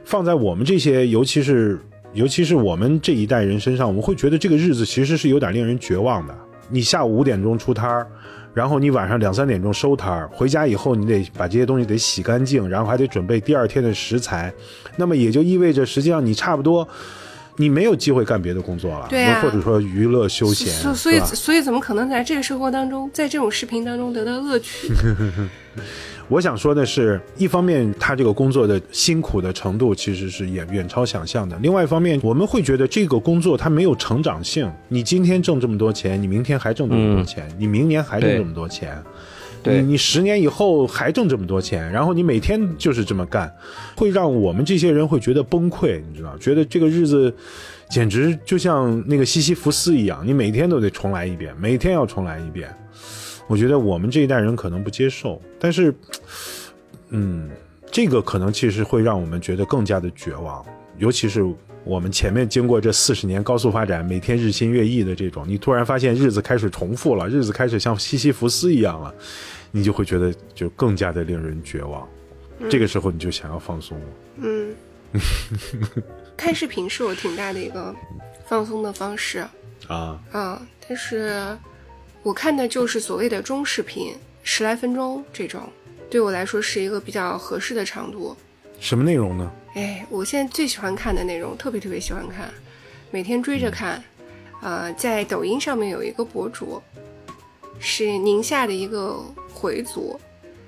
[0.04, 1.78] 放在我们这些，尤其是
[2.12, 6.34] 尤其是我们这一代人身上，我们会觉得这个日子其实是有点令人绝望的。
[6.70, 8.06] 你下午五点钟出摊儿。
[8.54, 14.52] 然后你晚上两三点钟收摊儿，回家以后你得把这些东西得洗干净，然后还得准备第二天的食材，
[14.96, 16.88] 那么也就意味着实际上你差不多，
[17.56, 24.88] 你没有机会干别的工作了，对啊，或者说娱乐休闲，所所以所以怎么可能在这个生活当中，在这种视频当中得到乐趣？
[26.28, 34.70] 我想说的是，一方面他这个工作的辛苦的程度其实是远远超想象的；另外一方面，我们会觉得这个工作它没有成长性。
[34.88, 38.96] 你今天挣这么多钱，你明天还挣这么多钱，你明年还挣这么多钱，
[39.62, 43.52] 对你十年以后还挣这么多钱，然后你每天就是这么干，
[43.94, 46.36] 会让我们这些人会觉得崩溃，你知道？
[46.38, 47.32] 觉得这个日子
[47.90, 52.68] 简直就像那个西西弗斯一样，你每天都得重来一遍，每天要重来一遍。
[53.46, 55.94] 我觉得我们这一代人可能不接受，但是，
[57.10, 57.50] 嗯，
[57.90, 60.64] 这个可能其实会让我们觉得更加的绝望，
[60.96, 61.44] 尤其是
[61.84, 69.14] 我们前面经过这四十年高速发展，每天日新月异的这种，你突然发现日子开始重复了，日子开始像西西弗斯一样了，
[69.70, 72.08] 你就会觉得就更加的令人绝望。
[72.70, 74.06] 这个时候你就想要放松了。
[74.38, 74.74] 嗯，
[76.34, 77.94] 看视频是我挺大的一个
[78.46, 79.44] 放松的方式
[79.86, 81.54] 啊啊，但是。
[82.24, 85.60] 我看的就是所谓的中视频，十来分钟这种，
[86.08, 88.34] 对我来说是一个比较合适的长度。
[88.80, 89.52] 什么内容呢？
[89.74, 92.48] 哎，我现在最喜欢看的内容，特别特别喜欢看，
[93.10, 94.02] 每天追着看。
[94.62, 96.82] 呃，在抖音上面有一个博主，
[97.78, 100.18] 是宁夏的一个回族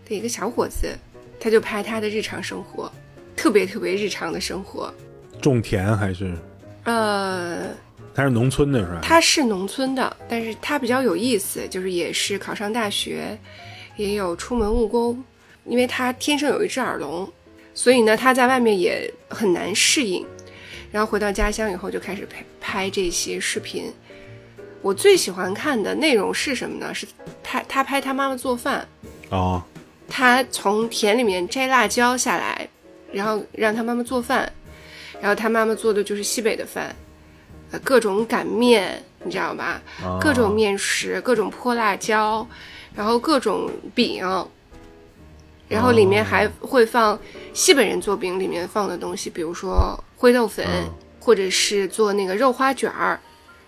[0.07, 0.95] 的一个小伙子，
[1.41, 2.93] 他就拍他的日常生活，
[3.35, 4.93] 特别特别日常的生活。
[5.41, 6.37] 种田还是？
[6.85, 7.69] 呃。
[8.17, 9.01] 他是农村的是吧？
[9.03, 13.39] 他是农村的，但是他比较有意思，就是也是考上大学，
[13.97, 15.23] 也有出门务工，
[15.67, 17.31] 因为他天生有一只耳聋，
[17.75, 20.25] 所以呢他在外面也很难适应，
[20.91, 23.93] 然后回到家乡以后就开始拍拍这些视频。
[24.81, 26.95] 我最喜欢看的内容是什么呢？
[26.95, 27.07] 是
[27.43, 28.89] 拍他拍他妈妈做饭
[29.29, 29.63] 哦，
[30.09, 32.67] 他从田里面摘辣椒下来，
[33.13, 34.51] 然后让他妈妈做饭，
[35.21, 36.97] 然后他妈妈做的就是西北的饭。
[37.83, 39.83] 各种擀面，你知道吧？
[40.21, 42.47] 各种面食，各种泼辣椒，
[42.95, 44.25] 然后各种饼，
[45.69, 47.19] 然后里面还会放
[47.53, 50.67] 西北人做饼里面放的东西，比如说灰豆粉，
[51.21, 53.21] 或者是做那个肉花卷儿，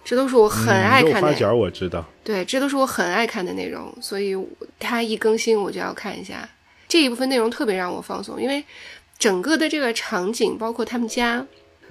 [0.05, 1.21] 这都是我很爱看的。
[1.21, 2.05] 肉花卷我知道。
[2.23, 4.37] 对，这都是我很爱看的内容，所以
[4.79, 6.49] 它一更新我就要看一下。
[6.87, 8.65] 这一部分内容特别让我放松，因为
[9.19, 11.45] 整个的这个场景，包括他们家。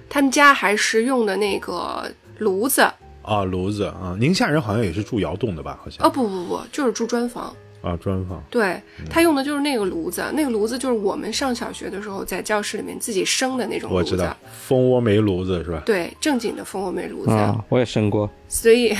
[0.08, 2.82] 他们家还是用的那个炉子
[3.22, 4.16] 啊，炉子啊。
[4.18, 5.78] 宁夏人好像也是住窑洞的吧？
[5.82, 8.42] 好像哦，不不不，就是住砖房啊，砖房。
[8.50, 14.34] 对他用的就是那个炉子，那个炉子就是我们上小学的时候在教室里面自己生的那种炉子，我知道，
[14.66, 15.82] 蜂窝煤炉子是吧？
[15.84, 17.32] 对，正经的蜂窝煤炉子，
[17.68, 18.30] 我也生过。
[18.48, 18.96] 所以，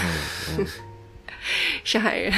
[1.84, 2.32] 上海人，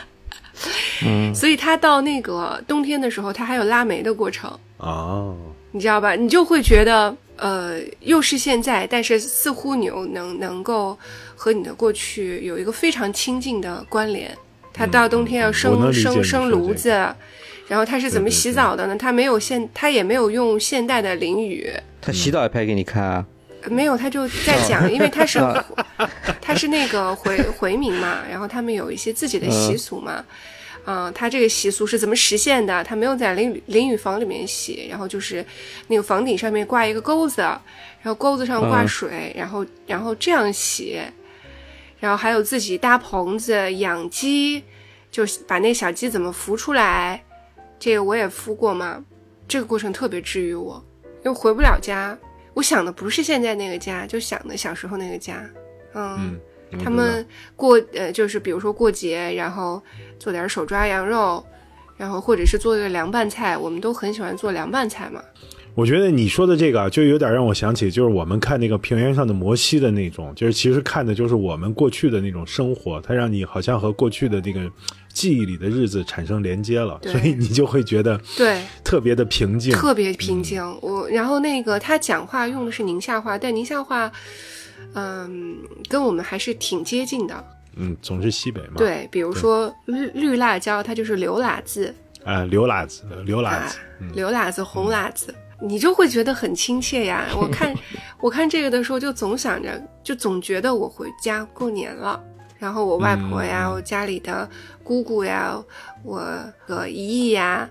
[1.06, 5.34] 嗯，所以他到那个冬天的时候，他还有拉煤的过程哦，
[5.72, 6.14] 你知道吧？
[6.14, 7.16] 你就会觉得。
[7.38, 10.98] 呃，又是现在，但是似乎你又能能够
[11.34, 14.36] 和你的过去有一个非常亲近的关联。
[14.72, 16.90] 他到冬天要生生生炉子，
[17.66, 18.96] 然后他是怎么洗澡的呢？
[18.96, 21.72] 他没有现，他也没有用现代的淋浴。
[22.00, 23.26] 他洗澡也拍给你看啊？
[23.66, 25.40] 没有，他就在讲， 因为他是
[26.40, 30.12] 他是那个回回民嘛，然后他们有一些自己的习俗嘛。
[30.18, 30.24] 嗯，
[31.14, 32.82] 他这个习俗是怎么实现的？
[32.82, 35.44] 他没有在淋淋浴房里面洗，然后就是
[35.88, 40.98] 那个房顶上面挂一个钩子，然后钩子上挂水，然后然后这样洗，
[42.00, 44.62] 然后还有自己搭棚子养鸡，
[45.10, 47.22] 就把那小鸡怎么孵出来，
[47.78, 49.04] 这个我也孵过嘛，
[49.46, 50.82] 这个过程特别治愈我，
[51.22, 52.16] 因为回不了家，
[52.54, 55.44] 我想的不是现在那个家，就想的小时候那个家，
[55.92, 56.40] 嗯。
[56.84, 59.82] 他们过呃，就是比如说过节，然后
[60.18, 61.44] 做点手抓羊肉，
[61.96, 65.20] 然后或者是做个凉拌菜，我们都很喜欢做凉拌菜嘛。
[65.74, 74.68] 我觉得你说的这个就有点让我想起，就是我们看那个平原上的摩西的那种，就是其实看的就是我们过去的那种生活，它让你好像和过去的那个
[75.12, 80.60] 记忆里的日子产生连接了，所以你就会觉得对特别的平静，特别平静。
[80.82, 84.10] 我然后那个他讲话用的是宁夏话，但宁夏话。
[84.94, 87.44] 嗯，跟我们还是挺接近的。
[87.78, 88.74] 嗯，总是西北嘛。
[88.76, 91.94] 对，比如说绿绿辣椒，它就是刘辣子。
[92.24, 93.78] 啊，刘辣子，刘辣子，
[94.12, 97.26] 刘辣子，红辣子，你就会觉得很亲切呀。
[97.34, 97.74] 我看，
[98.20, 102.22] 我看这个的时候，就总想着，就总觉得我回家过年了。
[102.58, 104.46] 然后我外婆呀，我家里的
[104.82, 105.56] 姑姑呀，
[106.02, 106.20] 我
[106.66, 107.70] 和姨姨呀，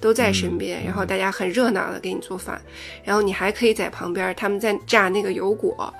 [0.00, 0.84] 都在身边。
[0.84, 2.60] 然后大家很热闹的给你做饭，
[3.04, 5.94] 然后你还可以在旁边，他们在炸那个油果。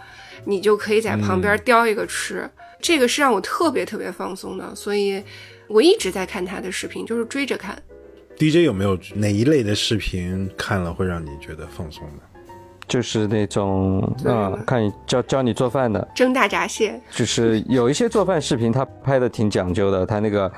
[0.48, 2.48] 你就可以在旁边叼一个吃，
[2.80, 5.22] 这个是让我特别特别放松的，所以
[5.68, 7.76] 我一直在看他的视频，就是追着看。
[8.38, 12.22] DJ 有没有哪一类的视频看了会让你觉得放松的？
[12.86, 17.00] 就是那种啊，看你教教你做饭的，蒸大闸蟹。
[17.10, 20.48] 就是有一些做饭视频，他拍的挺讲究的，他那个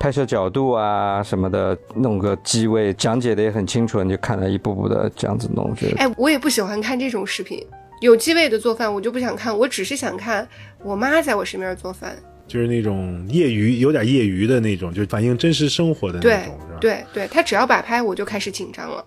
[0.00, 5.72] 拍摄角度啊什么的，弄个机位，讲解的也很清楚，你就看了一步步的这样子弄。
[5.76, 7.64] 觉得哎，我也不喜欢看这种视频。
[8.00, 10.46] 有机位的做饭我就不想看，我只是想看
[10.82, 16.90] 我妈在我身边做饭，就是那种业余，有点业余的那种，就反映真实生活的那种，对？
[16.90, 19.04] 对对，他只要摆拍，我就开始紧张了。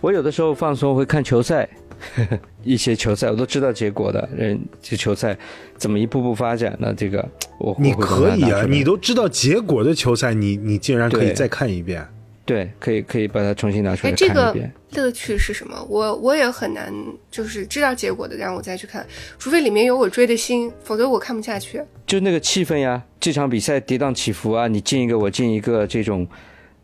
[0.00, 1.68] 我有的时候放松会看球赛，
[2.64, 5.36] 一些球赛我都知道结果的，人这球赛
[5.76, 7.24] 怎么一步步发展呢，这个
[7.60, 12.06] 我你可以啊，你都知道结果的球赛，你你竟然可以再看一遍。
[12.48, 14.72] 对，可以可以把它重新拿出来看一遍。
[14.92, 15.76] 乐趣是什么？
[15.86, 16.90] 我我也很难，
[17.30, 19.06] 就是知道结果的，让我再去看，
[19.38, 21.82] 除非里面有我追的心，否则我看不下去。
[22.06, 26.26] 就那个气氛呀，这场比赛跌宕起伏啊，你进一个我进一个这种，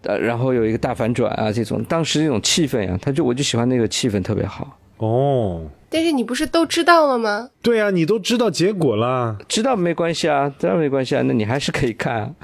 [0.02, 4.78] 呃，然后有一个大反转啊，这种当时那种气氛呀，他就我就喜欢那个气氛特别好。
[4.98, 7.48] 哦，但是你不是都知道了吗？
[7.62, 12.34] 对啊，你都知道结果了，知道没关系啊，当然没关系啊，那你还是可以看。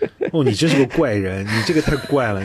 [0.32, 2.42] 哦，你真是个怪人，你这个太怪了。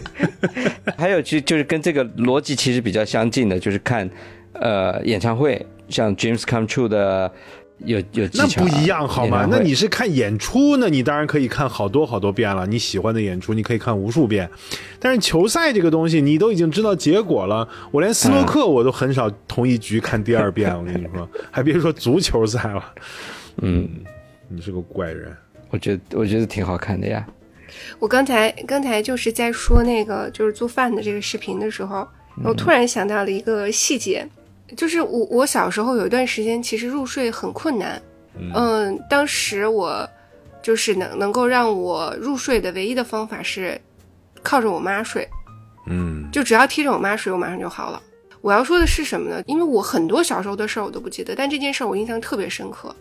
[0.96, 4.08] 还有就就是跟这个逻辑其实比较相近的，就是看，
[4.52, 7.32] 呃，演唱会，像 James Come True 的
[7.78, 8.28] 有有。
[8.34, 9.48] 那不一样好吗？
[9.50, 12.66] 那你是看演出，那你当然可以看好多好多遍了。
[12.66, 14.48] 你喜欢的演出，你可以看无数遍。
[15.00, 17.66] 但是球赛这个东西，你都已经知道结果了。
[17.90, 20.76] 我连斯诺克我都很少同一局看第二遍。
[20.78, 22.84] 我跟你说，还别说足球赛了。
[23.62, 23.88] 嗯，
[24.48, 25.34] 你是个怪人。
[25.70, 27.26] 我觉得我觉得挺好看的呀。
[27.98, 32.06] 我刚才刚才就是在说那个就是做饭的这个视频的时候，
[32.44, 34.28] 我突然想到了一个细节，
[34.76, 38.02] 就是我我小时候有一段时间其实入睡很困难，
[38.54, 40.08] 嗯，当时我
[40.62, 43.80] 就是能能够让我入睡的唯一的方法是
[44.42, 45.26] 靠着我妈睡，
[45.86, 48.02] 嗯，就只要贴着我妈睡，我马上就好了。
[48.40, 49.42] 我要说的是什么呢？
[49.46, 52.94] 因为我很多小时候的事儿我都不记得，但这件事儿我印象特别深刻，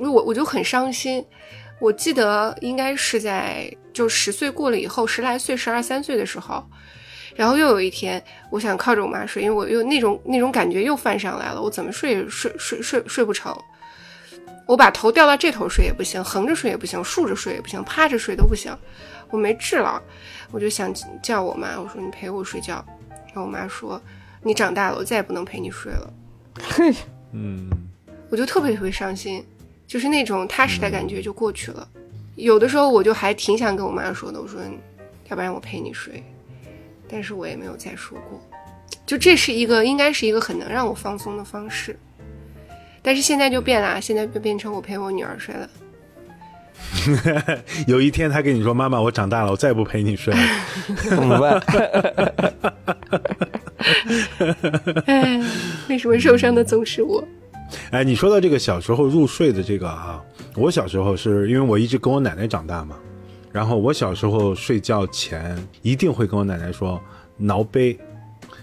[0.00, 1.22] 我我就很伤心。
[1.84, 6.66] 我记得应该是在就十岁过了以后，十来岁、十二三岁的时候，
[7.36, 13.54] 然后又有一天，我想靠着我妈睡，因为我又那种那种感觉又犯上来了，我怎么睡也睡睡睡睡不成，
[14.66, 18.74] 我把头掉到这头睡也不行，横着睡也不行，竖着睡也不行，趴着睡都不行，
[19.28, 20.02] 我没治了，
[20.52, 20.90] 我就想
[21.22, 22.82] 叫我妈，我说你陪我睡觉，
[23.26, 24.00] 然后我妈说
[24.42, 26.10] 你长大了，我再也不能陪你睡了，
[26.62, 26.94] 嘿，
[27.32, 27.68] 嗯，
[28.30, 29.44] 我就特别特别伤心。
[29.94, 31.88] 就是那种踏实的感觉就过去了，
[32.34, 34.60] 有的时候我就还挺想跟我妈说的，我说
[35.28, 36.20] 要不然我陪你睡，
[37.08, 38.42] 但是我也没有再说过。
[39.06, 41.96] 就这是一个应该是一个很能让我放松的方式，
[43.02, 45.70] 但是现在就变了，现在就变成我陪我女儿睡了。
[47.86, 50.40] 有一天他跟你说：“妈妈，我长大了，我再也不陪你睡了。
[51.08, 51.62] ”怎么办？
[55.06, 55.40] 哎，
[55.88, 57.22] 为什么受伤的总是我？
[57.90, 60.22] 哎，你说到这个小时候入睡的这个啊，
[60.56, 62.96] 我小时候是因为我一直跟我奶奶长大嘛，
[63.52, 67.00] 然后我小时候睡觉前一定会跟我奶奶说
[67.36, 67.98] 挠背，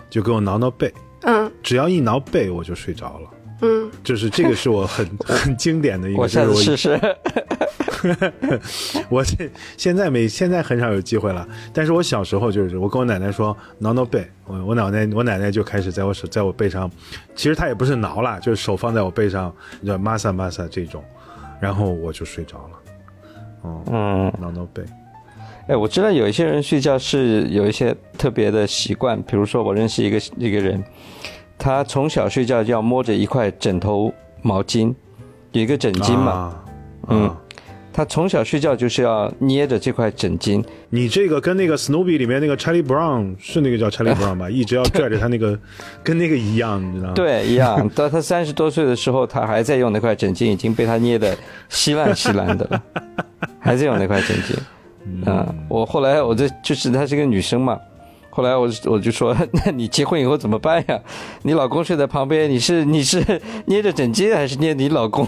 [0.10, 3.30] 就给我挠挠背，嗯，只要一挠背我就睡着了，
[3.62, 7.00] 嗯，就是这个是我很 很经典的一个，我下次试试。
[9.10, 9.48] 我这
[9.78, 16.90] 现在没现在很少有机会了，但是我小时候就是我跟我奶奶说挠挠背，我我奶奶我奶奶就开始在我手在我背上，
[17.36, 19.54] 其实她也不是挠啦，就是手放在我背上，
[19.86, 21.04] 叫 massa massa 这种，
[21.60, 22.80] 然后我就睡着了。
[23.64, 24.82] 嗯，嗯，挠挠背，
[25.68, 30.84] 哎，我知道有一些人睡觉是有一些特别的习惯，比如说我认识一个一个人，
[31.64, 34.92] 他从小睡觉就要摸着一块枕头毛巾，
[35.52, 36.64] 有一个枕巾嘛，啊
[37.10, 37.38] 嗯啊。
[37.94, 45.60] 他从小睡觉就是要捏着这块枕巾，你这个跟那个 Snoopy 里面那个 Charlie Brown 是那个叫 Charlie Brown 吧， 一直要拽着他那个，
[46.04, 47.14] 跟那个一样，你知道吗？
[47.14, 47.88] 对，一样。
[47.90, 51.38] 到他三十多岁的时候，他还在用那块枕巾，已经被他捏得
[51.70, 52.82] 稀烂稀烂的了，
[53.60, 55.30] 还在用那块枕巾。
[55.30, 57.78] 啊、我后来我这就是她是个女生嘛，
[58.32, 61.00] 后来我我就说， 那你结婚以后怎么办呀？
[61.44, 63.22] 你老公睡在旁边，你是你是
[63.68, 65.28] 捏着枕巾还是捏你老公？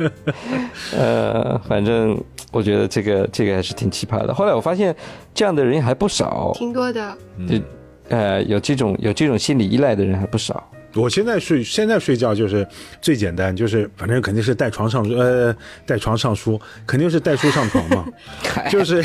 [0.96, 2.20] 呃，反正
[2.52, 4.34] 我觉得这个这个还是挺奇葩的。
[4.34, 4.94] 后来我发现
[5.32, 7.16] 这样的人还不少，挺多的。
[7.38, 7.62] 嗯
[8.08, 10.62] 呃有这种有这种心理依赖的人还不少。
[10.94, 12.66] 我现在睡，现在睡觉就是
[13.00, 15.54] 最简单，就是反正肯定是带床上呃
[15.86, 18.06] 带床上书，肯定是带书上床嘛，
[18.70, 19.02] 就是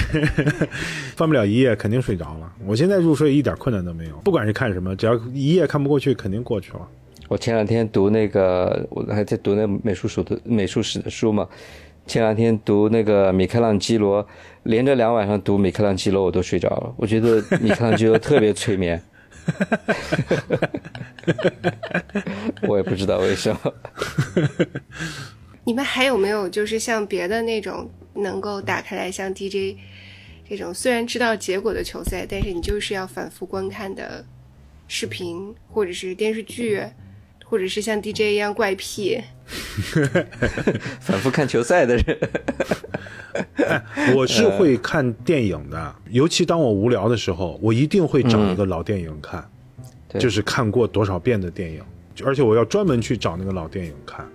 [1.15, 2.51] 翻不了一夜肯定睡着了。
[2.65, 6.79] 我现在入睡一点困难都没有，不管是看什么，只要一夜看不过去，肯定过去了。
[7.27, 11.47] 我前两天读那个，我还在读那美术史的美术史的书嘛。
[12.07, 14.23] 前两天读那个米开朗基罗，
[14.61, 16.93] 连着两晚上读米开朗基罗，我都睡着了。
[16.97, 19.01] 我觉得米开朗基罗特别催眠，
[22.67, 23.73] 我也不知道为什么。
[25.63, 29.77] 你们还有没有就是像别的那种能够打开来像 DJ
[30.47, 34.23] 这种虽然知道结果的球赛，但是你就是要反复观看的
[34.87, 36.83] 视频或者是电视剧，
[37.55, 39.17] 或者是像 DJ 一样怪癖？
[40.99, 42.17] 反复看球赛的人，
[44.13, 49.49] 我是会看电影的，尤其当我无聊的时候，我一定会找一个老电影看，
[50.09, 50.19] 对。
[50.19, 51.81] 就是看过多少遍的电影，
[52.25, 54.27] 而且我要专门去找那个老电影看，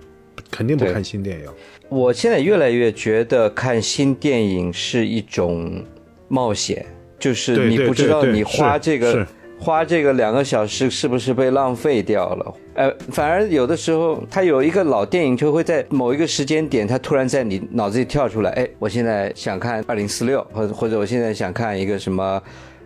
[0.50, 1.46] 肯定不看新电影。
[1.90, 5.84] 我现在越来越觉得看新电影是一种
[6.28, 6.86] 冒险，
[7.18, 9.26] 就是你不知道你花这个是
[9.60, 12.54] 花这个两个小时是不是被浪费掉了。
[12.74, 22.42] 呃，反而有的时候，它有一个老电影就会在某一个时间点，它突然在你脑子里跳出来，哎，我现在想看二零四六，或者或者我现在想看一个什么，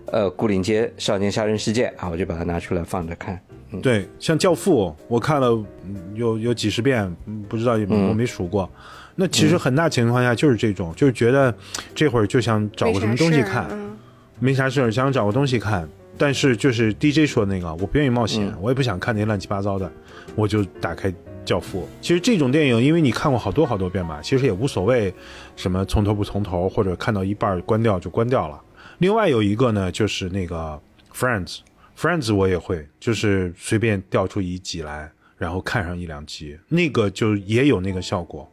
[0.07, 3.39] 呃，牯岭街少年杀人事件啊，我就把它拿出来放着看。
[3.81, 5.49] 对，像《教父》，我看了
[5.85, 8.69] 嗯有有几十遍，嗯不知道有没有我没数过。
[9.15, 11.55] 那其实很大情况下就是这种，就是觉得
[11.95, 13.97] 这会儿就想找个什么东西看，嗯，
[14.41, 15.89] 没啥事儿，想找个东西看。
[16.17, 19.91] 但是就是 DJ 说那个，我不愿意冒险，我也不想看那些乱七八糟的，
[20.35, 21.11] 我就打开
[21.45, 21.83] 《教父》。
[22.01, 25.13] 其实这种电影，因为你看过好多好多遍吧，其实也无所谓，
[25.57, 28.61] 什么从头不从头，或者看到一半关掉就关掉了。
[28.99, 30.81] 另外有一个呢，就是那个
[31.13, 31.59] Friends。
[31.97, 38.51] Friends 我也会，就是随便调出一集来，然后看上一两集，那个就也有那个效果，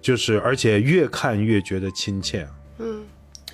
[0.00, 2.44] 就是而且越看越觉得亲切。
[2.78, 3.04] 嗯，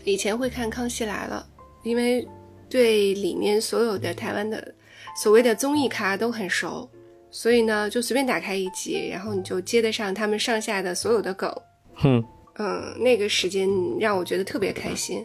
[0.05, 1.47] 以前会看《康熙来了》，
[1.87, 2.27] 因为
[2.69, 4.75] 对里面所有的台湾的
[5.23, 6.89] 所谓的综艺咖都很熟，
[7.31, 11.53] 所以呢，就随便打开一集，然后你就接得上他们上下的所有的梗。
[11.95, 12.25] 哼，
[12.59, 15.25] 嗯，那个时间让我觉得特别开心。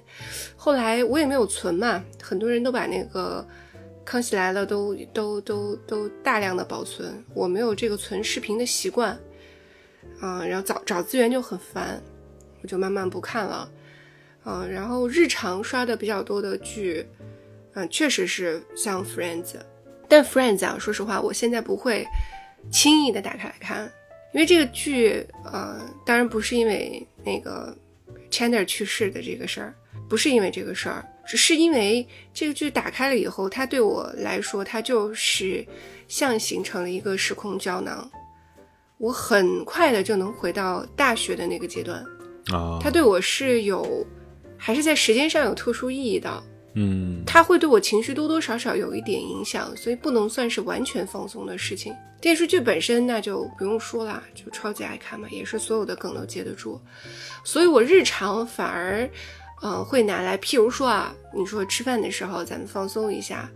[0.56, 3.46] 后来我也没有存嘛，很多人都把那个
[4.06, 9.18] 《康熙来了》都都都都大量的保存，我没有这个存视频的习惯。
[10.22, 12.02] 嗯，然后找找资源就很烦，
[12.62, 13.70] 我就慢慢不看了。
[14.46, 17.06] 嗯，然后日常刷的比较多的剧，
[17.76, 19.44] 嗯，确实是像《Friends》，
[20.08, 22.06] 但《Friends》啊，说实话，我现在不会
[22.72, 23.92] 轻易的打开来看，
[24.34, 27.76] 因为这个剧，呃，当然不是因为那个
[28.30, 29.74] Chandler 去世的这个事儿，
[30.08, 35.66] 不是因为这个事儿，只是因为这个剧打开了以后，它对我来说，它就是
[36.08, 38.08] 像形成了一个时空胶囊，
[39.00, 42.06] 我很快的就能回到大学的那个阶段，
[42.52, 44.06] 啊，它对我是有，
[44.58, 46.44] 还是在时间上有特殊意义的。
[46.76, 51.94] 嗯它会对我情绪多多少少有一点影响，所以不能算是完全放松的事情。
[52.20, 56.80] 电视剧本身那就不用说啦，就超级爱看嘛，也是所有的梗都接得住。
[57.44, 59.10] 所以我日常反而，
[59.62, 63.50] 呃，会拿来，譬如说啊，你说吃饭的时候咱们放松一下，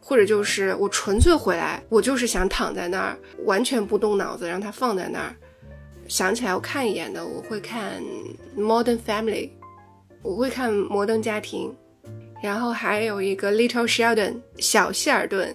[0.00, 5.36] 或者就是我纯粹回来，我就是想躺在那儿，完全不动脑子，让它放在那儿。
[6.08, 8.02] 想起来我看一眼的，我会看
[8.60, 9.48] 《Modern Family》，
[10.22, 11.68] 我会看《摩登家庭》。
[12.42, 15.54] 然后还有一个 Little Sheldon 小希尔顿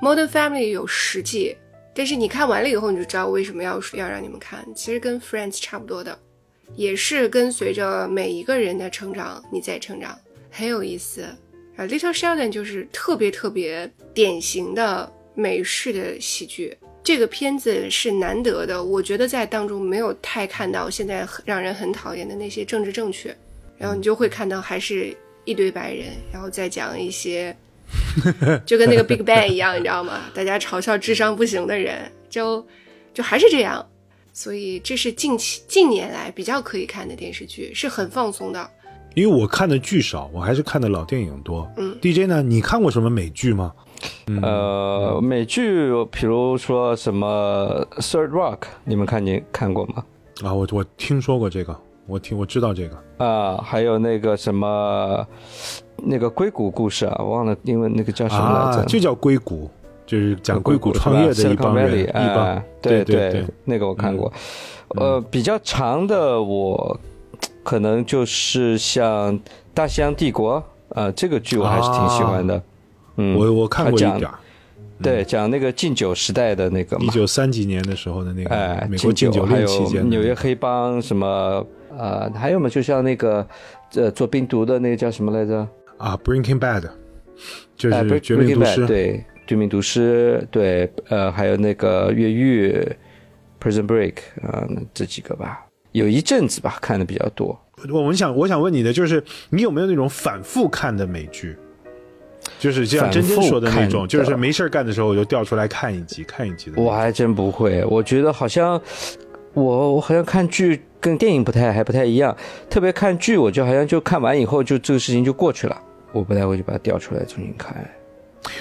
[0.00, 1.56] ，Modern Family 有十季，
[1.94, 6.18] 但是你看完了以后你就知道为什么要要让你们看，其实跟 Friends 差不多的，
[6.74, 10.18] 也是跟随着每一个人的成长，你在成长，
[10.50, 11.22] 很有意思。
[11.76, 16.76] 啊，《Little Sheldon》就是特别特别典型的美式的喜剧。
[17.04, 23.36] 这个片子是难得的，我觉得在当中没有太看到现在让人很讨厌的那些政治正确，
[23.78, 25.16] 然后你就会看到还是
[25.46, 27.56] 一堆白人，然后再讲一些，
[28.66, 30.20] 就跟那个 Big Bang 一样，你知道吗？
[30.34, 32.66] 大家嘲笑智商不行的人，就
[33.14, 33.86] 就还是这样。
[34.34, 38.70] 所以这是近期近年来比较可以看的电视剧，是很放松的。
[39.14, 41.66] 因为我看的剧少，我还是看的老电影多。
[41.78, 42.42] 嗯，DJ 呢？
[42.42, 43.72] 你看过什么美剧吗？
[44.42, 50.04] 呃，美剧，比如说什么《Third Rock》，你们看你看过吗？
[50.44, 53.24] 啊，我我听说过这个，我听我知道这个。
[53.24, 55.26] 啊，还有那个什么，
[55.96, 58.82] 那个硅谷故事啊，忘了英文那个叫什么来着？
[58.82, 59.68] 啊，就叫硅谷，
[60.06, 62.62] 就是讲硅谷创业的一帮人，一帮。
[62.80, 64.32] 对对对，那个我看过。
[64.88, 66.98] 呃，比较长的我
[67.64, 69.32] 可能就是像
[69.74, 70.62] 《大西洋帝国》
[71.00, 72.62] 啊，这个剧我还是挺喜欢的。
[73.16, 74.30] 嗯，我我看过一点。
[75.02, 81.62] 对，讲那个禁酒时代的那个嘛，一九三几年的时候的那个，哎，美国禁酒令期间，纽约黑帮什么
[81.98, 83.46] 呃，还有嘛，就像那个
[83.94, 85.66] 呃做冰毒的那个叫什么来着？
[85.96, 86.84] 啊，Breaking Bad，
[87.76, 92.72] 就是《绝命毒师》对，《绝命毒师》对，呃，还有那个越狱，
[93.64, 94.14] 《Prison Break》
[94.46, 97.58] 啊，这几个吧，有一阵子吧看的比较多。
[97.92, 101.56] 我们想，我想问你的就是，你有没有那种反复看的美剧？
[102.58, 106.80] 就是像真真说的那种，就是没事干的时候我就调出来看一集，看一集的。
[106.80, 108.80] 我还真不会，我觉得好像
[109.52, 112.36] 我我好像看剧跟电影不太还不太一样，
[112.68, 115.80] 特别看剧，我就好像就看完以后就这个事情就过去了，
[116.12, 117.88] 我不太会去把它调出来重新看。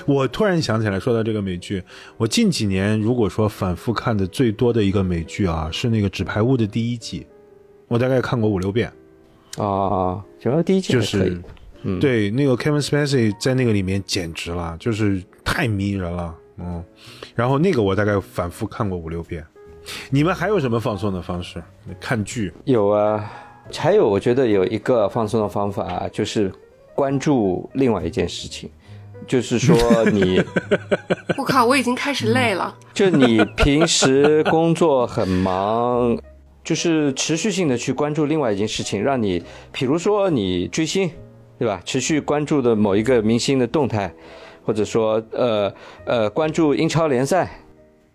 [0.06, 1.84] 我突然想起来，说到这个美剧，
[2.18, 7.28] 我近几年如果说反复看的最多的一个美剧啊，是那个《纸牌屋》的第一季，
[7.88, 8.92] 我大概看过五六遍。
[9.58, 11.42] 啊，主要第一季就是。
[12.02, 16.84] 对，那个 Kevin Spacey 在那个里面简直了，就是太迷人了，嗯。
[17.36, 19.46] 然后那个我大概反复看过五六遍。
[20.10, 21.62] 你们还有什么放松的方式？
[22.00, 22.54] 看剧？
[22.66, 23.32] 有啊，
[23.78, 26.52] 还有我觉得有一个放松的方法，就是
[26.94, 28.70] 关注另外一件事情，
[29.28, 29.76] 就是说
[30.12, 30.42] 你，
[31.38, 32.76] 我靠，我已经开始累了。
[32.94, 36.18] 就你平时工作很忙，
[36.64, 41.10] 就是持续性的去关注另外一件事情，让你，比如说你追星。
[41.58, 41.82] 对吧？
[41.86, 44.14] 持续关注的某一个明星的动态，
[44.66, 45.74] 或者说，呃
[46.04, 47.50] 呃，关注英超联赛，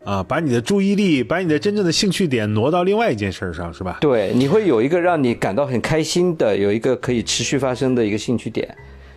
[0.05, 3.99] 啊，把你的注意力，把你的真正的兴趣点挪到另外一件事儿上，是吧？
[4.01, 8.75] 对，你会有一个让你感到很开心的，有一个可以持续发生的一个兴趣点。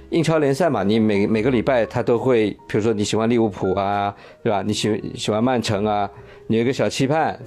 [0.09, 4.13] 英超联赛嘛，你每每个礼拜他都会，比如说你喜欢利物浦啊，
[4.43, 4.61] 对吧？
[4.61, 6.09] 你喜喜欢曼城啊，
[6.47, 7.39] 你有一个小期盼。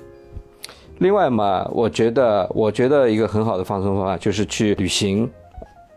[0.99, 5.30] 另外嘛，我觉得，我觉得一个很好的放松方法就是去旅行。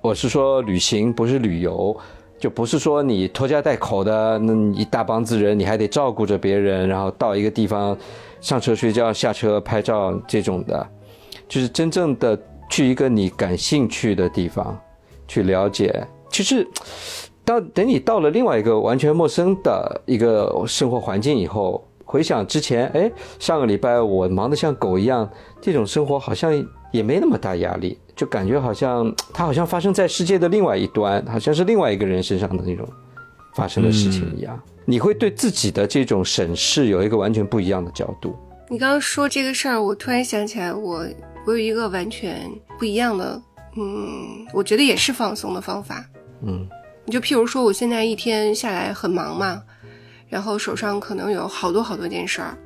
[0.02, 1.98] 我是说旅行，不是旅游，
[2.40, 7.96] 就不是说你拖家带口的那一大帮子人，你还得照顾着别人，然后到一个地方
[8.40, 10.88] 上车睡觉、下车拍照这种的，
[11.48, 14.80] 就是真正的去一个你感兴趣的地方
[15.28, 16.08] 去了解。
[16.32, 16.66] 其实，
[17.44, 25.30] 到等你到了另外一个完全陌生的一个生活环境以后，回想之前，哎，上个礼拜我忙得像狗一样，
[25.60, 26.54] 这种生活好像
[26.92, 27.98] 也没那么大压力。
[28.20, 32.86] 就感觉好像 它好像发生在世界的另外一端，好像是另外一个人身上的那种
[33.56, 34.62] 发生的事情一样。
[34.84, 38.36] 你会对自己的这种审视有一个完全不一样的角度。
[38.68, 41.08] 你刚刚说这个事儿，我突然想起来，我
[41.46, 43.42] 我有一个完全不一样的，
[43.78, 46.06] 嗯，我觉得也是放松的方法。
[46.44, 46.68] 嗯，
[47.06, 49.64] 你就譬如说，我现在一天下来很忙嘛，
[50.28, 52.58] 然后手上可能有好多好多件事儿。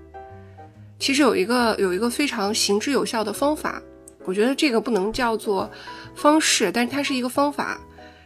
[0.97, 3.79] 其实有一个有一个非常行之有效的方法。
[4.25, 5.69] 我觉得这个不能叫做
[6.15, 7.79] 方式，但是它是一个方法，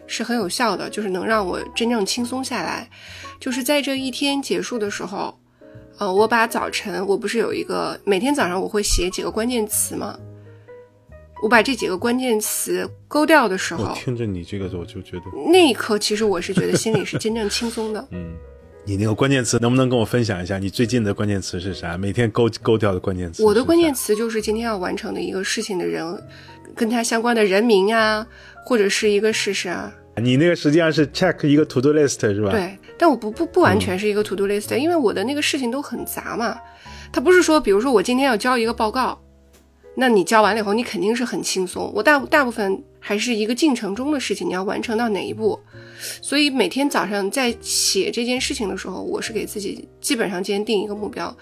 [0.06, 2.90] 是很有效的，就是能让我真正轻松下来。
[3.40, 5.38] 就是在这一天结束的时候，
[5.98, 10.18] 呃，我把早晨我不是有一个每天早上我会写几个关键词吗？
[11.44, 18.06] 我把这几个关键词勾掉的时候，我听着你这个我就觉得那一刻其实我是觉得心里是真正轻松的。
[18.12, 18.36] 嗯。
[18.88, 20.58] 你那个关键词能不能跟我分享一下？
[20.58, 21.98] 你最近的关键词是啥？
[21.98, 23.44] 每天勾勾掉的关键词。
[23.44, 26.24] 我的关键词就是今天要完成的一个事情的人，
[26.74, 28.26] 跟他相关的人名啊，
[28.64, 29.92] 或者是一个事实啊。
[30.16, 32.52] 你那个实际上是 check 一个 to do list 是吧？
[32.52, 36.58] 对，但我不不不完全是一个 to do list，、因为我的那个事情都很杂嘛。
[37.12, 39.22] 它不是说，比如说我今天要交一个报告，
[40.00, 41.92] 那你交完了以后，你肯定是很轻松。
[41.92, 45.60] 我大大部分还是一个进程中的事情，你要完成到哪一步？
[46.22, 51.36] 所以每天早上在写这件事情的时候，我是给自己基本上今天定一个目标，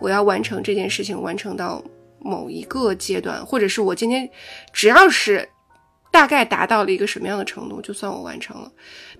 [0.00, 1.82] 我要完成这件事情，完成到
[2.20, 4.30] 某一个阶段，或者是我今天
[4.72, 5.48] 只要是
[6.12, 8.70] 大概达到了一个什么样的程度，就算我完成了。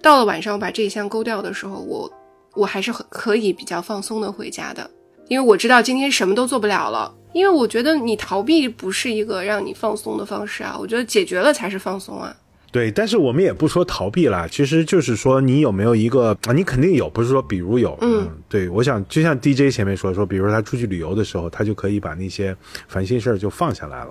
[0.01, 2.09] 到了晚上，我把这一项勾掉的时候，我
[2.55, 4.89] 我还是很可以比较放松的回家的，
[5.27, 7.13] 因为我知道今天什么都做不了了。
[7.37, 12.35] 因为我觉得你逃避不是一个让你放松的方式啊，我觉得解决了才是放松啊。
[12.73, 22.57] 对，但是我们也不说逃避啦，其实就是说你有没有一个啊，你肯定有，不是说比如有，嗯，对，我想就像 DJ 前面说说，比如说他出去旅游的时候，他就可以把那些
[22.89, 24.11] 烦心事儿就放下来了，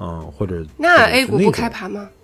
[0.00, 2.08] 嗯，或者那 A 股不开盘吗？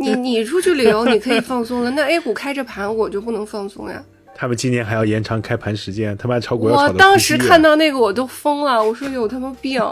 [0.00, 4.04] 你你出去旅游你可以放松了，那 A 股开着盘我就不能放松呀。
[4.38, 9.82] 他们今年还要延长开盘时间，他妈炒股要炒我当时看到那个我都疯了，我说有他妈病，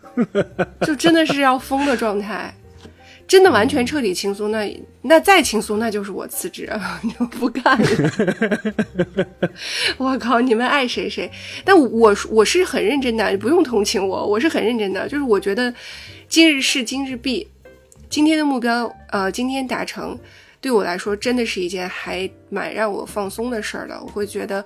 [0.80, 2.54] 就真的是要疯的状态。
[3.28, 6.68] 真的完全彻底轻松，那那再轻松，那就是我辞职，
[7.16, 7.88] 就不干了。
[9.98, 11.30] 我靠，你们爱谁谁，
[11.64, 15.06] 但我我是很认真的，不用同情我，我是很认真的。
[15.06, 15.72] 就是我觉得
[16.28, 17.46] 今日事今日毕，
[18.08, 20.18] 今天的目标呃今天达成，
[20.60, 23.98] 对我来说真的是一件还蛮让我放松的事儿的。
[24.02, 24.64] 我会觉得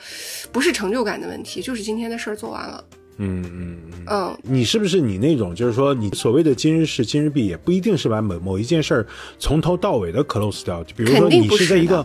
[0.51, 2.85] 不是成就感的问题，就是今天的事儿做完了。
[3.19, 4.05] 嗯嗯嗯。
[4.07, 9.07] 嗯，你是不是你那种，就是说你所谓的今日事今日毕，也不一定是把某某一件事儿
[9.39, 10.83] 从头到尾的 close 掉。
[10.83, 12.05] 就比如说你是在一个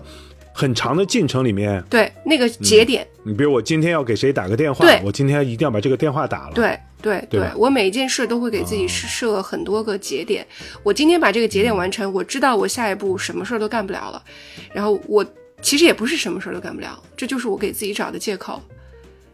[0.54, 3.06] 很长的进程里面，对，那个节点。
[3.24, 6.54] 你比如我今天要给谁打个电话，我今天一定要把这个电话打了。
[6.54, 10.46] 对对对吧我每一件事都会给自己设设很多个节点。
[10.84, 14.22] 我今天把这个节点完成，我知道我下一步什么事儿都干不了了。
[14.74, 15.26] 然后我
[15.62, 18.62] 其实也不是什么事儿都干不了，这就是我给自己找的借口。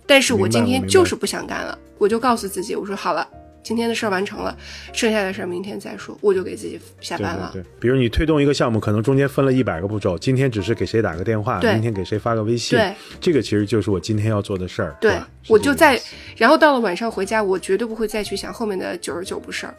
[0.06, 3.28] 但是我今天就是不想干了，我就告诉自己，我说好了，
[3.66, 4.56] 今天的事儿完成了，
[4.94, 7.50] 剩下的事儿明天再说，我就给自己下班了。
[7.52, 14.96] 对对，比如你推动一个项目，可能中间分了一百个步骤，今天只是给谁打个电话，明天给谁发个微信，对，这个其实就是我今天要做的事儿。
[15.02, 16.00] 对，我就在
[16.38, 19.74] 然后到了晚上回家，我绝对不会再去想后面的九十九步事儿，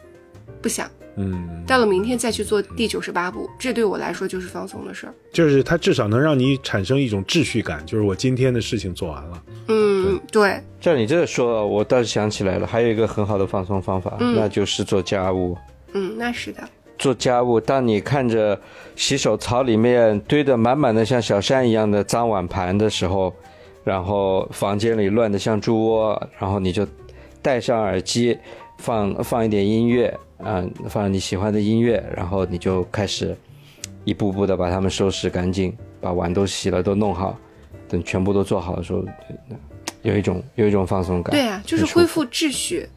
[0.61, 0.89] 不想。
[1.19, 5.13] 嗯，到了明天再去做第九十八步，这对我来说就是放松的事儿。
[5.33, 9.43] 就是它至少能让你产生一种秩序感，就是我今天的事情做完了。
[9.67, 15.57] 嗯，对，照你这说，我倒是想起来了，还有一个很好的放松方法，嗯那就是做家务。
[15.93, 16.61] 嗯，那是的，
[16.99, 18.59] 做家务，当你看着
[18.95, 23.33] 洗手槽里面堆得满满的像小山一样的脏碗盘的时候，
[23.83, 26.85] 然后房间里乱得像猪窝，然后你就
[27.41, 28.37] 戴上耳机，
[28.77, 33.35] 放放一点音乐，啊、放你喜欢的音乐，然后你就开始
[34.05, 37.37] 一步步的把它们收拾干净，把碗都洗了，都弄好，
[37.89, 39.03] 等全部都做好的时候，
[40.03, 41.31] 有一种有一种放松感。
[41.31, 42.87] 对啊，就是恢复秩序，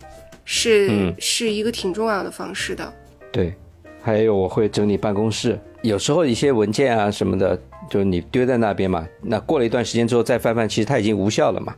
[0.45, 2.93] 是、嗯是一个挺重要的方式的。
[3.33, 3.55] 对，
[4.03, 11.75] 还有我会整理办公室，有时候一些文件啊什么的，就你丢在那边嘛，那过了一段时间之后再翻翻，其实它已经无效了嘛，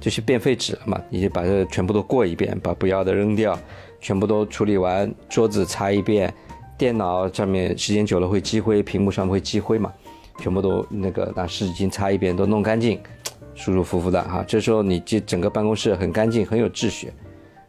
[0.00, 3.58] 就是变废纸了嘛，你就把这全部都过一遍，把不要的扔掉，
[4.04, 6.30] 全部都处理完，桌子擦一遍，
[6.76, 9.90] 电脑上面时间久了会积灰，屏幕上会积灰嘛，
[10.38, 13.00] 全部都那个拿湿纸巾擦一遍，都弄干净，
[13.56, 14.44] 舒舒服服的哈。
[14.46, 17.10] 这时候你这整个办公室很干净，很有秩序。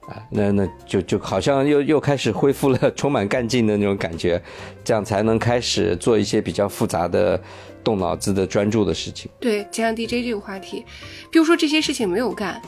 [0.10, 4.40] 啊，那那就就好像又又开始恢复了充满干劲的那种感觉，
[4.84, 7.42] 这样才能开始做一些比较复杂的、
[7.82, 9.32] 动脑子的专注的事情。
[9.40, 10.86] 对，就像 DJ 这个话题，
[11.32, 12.62] 比如说这些事情没有干，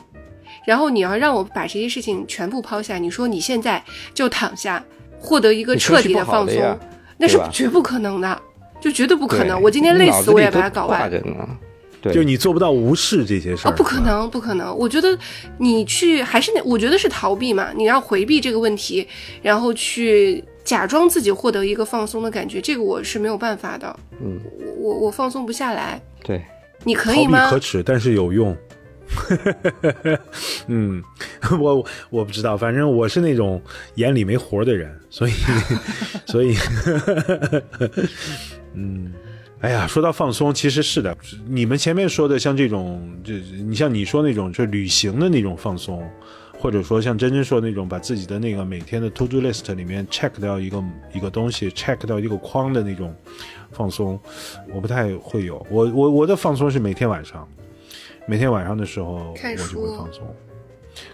[0.68, 3.82] 然后你要让我把这些事情全部抛下，你说你现在
[4.14, 4.84] 就躺下，
[5.18, 6.78] 获得一个彻底的放松，
[7.18, 8.42] 那是绝不可能的，
[8.82, 9.62] 就绝对不可能。
[9.62, 11.10] 我今天累死，我也把它搞完。
[12.02, 14.78] 对，就你做不到无视这些事儿、哦，不可能，不可能！
[14.78, 15.18] 我觉得
[15.58, 17.70] 你去还是那，我觉得是逃避嘛。
[17.74, 19.08] 你要回避这个问题，
[19.42, 24.00] 然后去假装自己获得一个放松的感觉，这个我是没有办法的。
[24.22, 26.44] 嗯，我我我放松不下来，对，
[26.84, 27.58] 你可以吗可？
[27.58, 28.54] 耻，但是有用。
[30.68, 31.04] 嗯，
[31.60, 33.62] 我我不知道，反正我是那种
[33.96, 35.32] 眼里没活的人，所以
[36.28, 36.56] 所以，
[38.74, 39.14] 嗯，
[39.62, 41.16] 哎呀，说到放松，其实是的，
[41.48, 46.08] 你们前面说的像这种，就你像你说那种，就旅行的那种放松，
[46.60, 50.84] 或者说像真真说那种，把自己的那个每天的 to do list 里面 check 掉一个
[51.14, 53.16] 一个东西，check 掉一个框的那种
[53.72, 54.20] 放松，
[54.74, 55.66] 我不太会有。
[55.70, 57.48] 我我我的放松是每天晚上，
[58.30, 60.36] 每天晚上的时候我就会放松，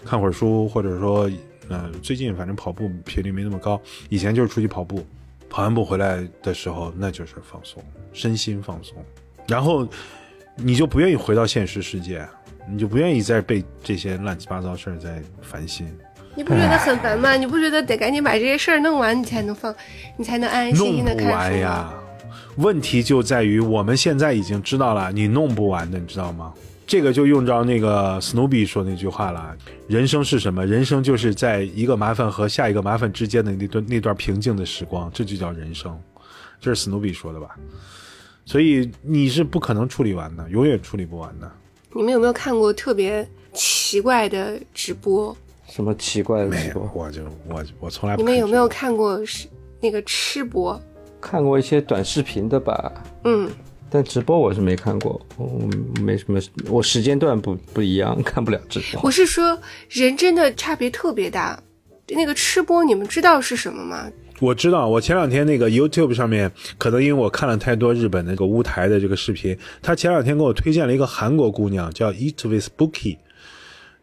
[0.04, 1.30] 看会儿书，或者说，
[1.68, 5.06] 呃，最近反正跑步频率没那么高，以前就是出去跑步，
[5.48, 7.80] 跑完步回来的时候那就是放松，
[8.12, 8.96] 身心放松，
[9.46, 9.86] 然后
[10.56, 12.26] 你就不愿意回到现实世界，
[12.68, 15.86] 你就不愿意再被这些乱七八糟事儿再烦心。
[16.34, 17.36] 你不觉得很烦吗？
[17.36, 19.72] 你不觉得得赶紧把这些事儿弄完，你才能放，
[20.16, 21.94] 你才能安安心心的看不完呀？。
[22.56, 26.52] 问题就在于我们现在已经知道了，你弄不完的，你知道吗？
[26.86, 29.56] 这个就用着那个史努比说那句话了：
[29.88, 30.64] 人生是什么？
[30.66, 35.98] 人生就是在一个麻烦和下一个麻烦之间的那段那段平静的时光，这就叫人生。
[36.60, 37.56] 这是史努比说的吧？
[38.46, 41.50] 所以你是不可能处理完的，永远处理不完的。
[41.92, 45.34] 你们有没有看过特别奇怪的直播？
[45.66, 46.90] 什么奇怪的，直播？
[46.94, 49.48] 我就我我从来不你们有没有看看过是
[49.80, 50.78] 那个吃播？
[51.20, 52.92] 看过一些短视频的吧，
[53.24, 53.50] 嗯，
[53.94, 55.56] 但直播我是没看过，我
[56.02, 59.00] 没什么，我时间段不不一样，看不了直播。
[59.04, 59.56] 我是说
[59.88, 61.56] 人真的差别特别大。
[62.08, 64.10] 那个吃播，你们知道是什么吗？
[64.40, 73.18] 我知道，我前两天那个 YouTube 上面，可能因为我看了太多日本那个乌台的这个视频，他前两天给我推荐了一个韩国姑娘，叫 Eat with Bookie，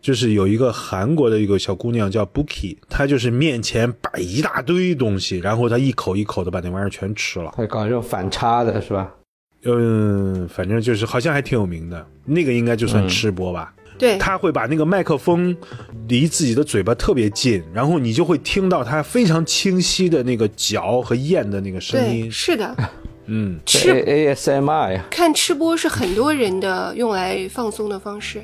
[0.01, 7.51] 就是有一个韩国的一个小姑娘叫 Bookie，她就是面前摆一大堆东西，然后她一口一口的把那玩意儿全吃了。
[7.57, 9.13] 她搞这种反差的是吧？
[9.63, 13.73] 嗯，反正就是好像还挺有名的，那个应该就算吃播吧。
[13.97, 15.55] 对，他会把那个麦克风
[16.07, 22.31] 离自己的嘴巴特别近，然后你就会听到他非常清晰的那个嚼和咽的那个声对，音。
[22.31, 22.75] 是的，
[23.27, 28.43] 嗯， 吃 ASMR 呀，看吃播是很多人的用来放松的方式。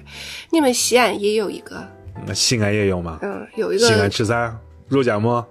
[0.51, 1.84] 你们西安也有一个，
[2.28, 3.18] 那西安也有吗？
[3.24, 4.55] 嗯，有一个西安个吃啥？
[4.89, 5.43] 肉夹馍？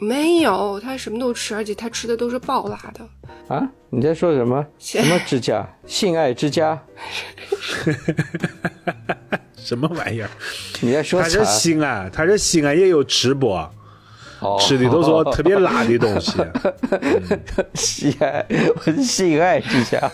[0.00, 3.08] 没有，他什么都吃，而且他吃的都是爆辣的。
[3.48, 4.64] 啊，你在说什么？
[4.78, 5.66] 什么之家？
[5.86, 6.80] 性爱之家？
[9.56, 10.30] 什么玩意儿？
[10.80, 11.44] 你在说他是？
[11.44, 13.56] 西安，他是西安也有吃播，
[14.40, 16.32] 哦吃的都是特别辣的东西。
[17.74, 20.10] 西安，我是性爱之家。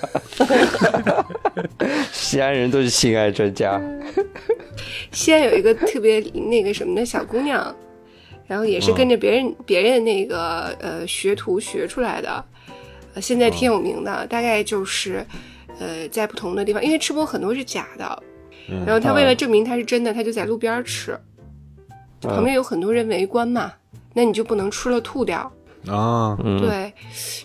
[2.13, 3.81] 西安人都是性爱专家。
[5.11, 7.75] 西安有一个特别那个什么的小姑娘，
[8.47, 12.45] 然后也是跟着别人、别人那个呃学徒学出来的，
[13.15, 15.25] 呃，现在挺有名的，大概就是
[15.79, 18.23] 呃在不同的地方，因为吃播很多是假的，
[18.87, 21.19] 然后他为了证明他是真的，他就在路边儿吃，
[22.21, 23.73] 旁边有很多人围观嘛，
[24.15, 25.51] 那你就不能吃了吐掉。
[25.89, 26.93] 啊，对，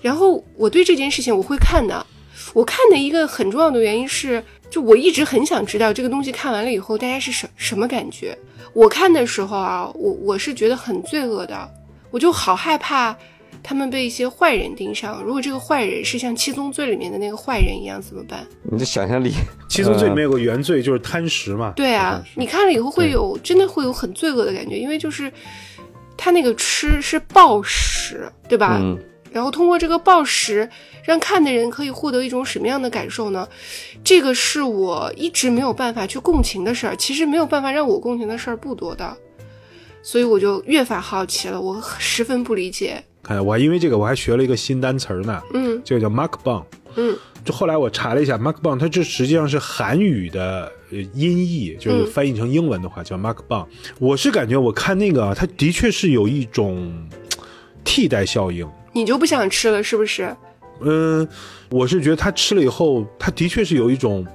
[0.02, 2.06] 然后我对这件事情我会看的，
[2.54, 8.38] 我看的一个很重要的原因是，就我一直很想知道这个东西看完了以后大家是什什么感觉。
[8.74, 11.70] 我看的时候啊，我我是觉得很罪恶的，
[12.11, 13.15] 我就好害怕
[13.63, 15.22] 他们被一些坏人盯上。
[15.24, 18.45] 如果这个坏人是像《七宗罪》里面的那个坏人一样怎么办？
[18.72, 19.32] 你的想象力，
[19.70, 21.74] 七宗罪里面有个原罪就是贪食嘛。
[21.76, 25.32] 对啊，你看了以后会有真的会有很罪恶的感觉，因为就是
[26.15, 28.78] 他那个吃是暴食，对吧？
[28.80, 28.97] 嗯，
[29.38, 30.68] 然后通过这个暴食，
[31.04, 33.48] 让看的人可以获得一种什么样的感受呢？
[34.04, 36.96] 这个是我一直没有办法去共情的事儿。
[36.96, 39.16] 其实没有办法让我共情的事儿不多的，
[40.02, 41.62] 所以我就越发好奇了。
[41.62, 43.04] 我十分不理解。
[43.22, 46.64] 看我还因为这个我还学了一个新单词儿呢，嗯这个叫 “mark bang”，。
[46.96, 47.16] 嗯，
[47.46, 53.68] 就后来我查了一下 “mark bang”，它这实际上是韩语的呃音译，就是嗯翻译成英文的话叫 “mark bang”。
[54.00, 57.08] 我是感觉我看那个啊，它的确是有一种
[57.84, 58.68] 替代效应。
[58.98, 60.36] 你就不想吃了是不是？
[60.82, 61.28] 嗯，
[61.70, 64.26] 我是觉得他吃了以后，他的确是有一种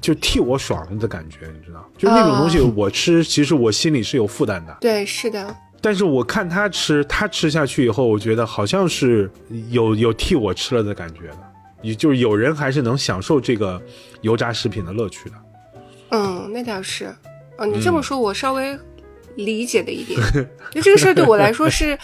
[0.00, 4.76] 就替我爽了的感觉，你知道，就那种东西我吃，其实我心里是有负担的。
[4.80, 9.28] 对，是的，但是我看他吃，他吃下去以后，我觉得好像是
[9.70, 11.38] 有有替我吃了的感觉的，
[11.82, 13.82] 也就是有人还是能享受这个
[14.20, 15.34] 油炸食品的乐趣的。
[16.10, 17.12] 嗯，那倒是。
[17.56, 18.78] 哦，你这么说，我稍微
[19.36, 20.20] 理解了一点。
[20.72, 21.96] 就这个事儿对我来说是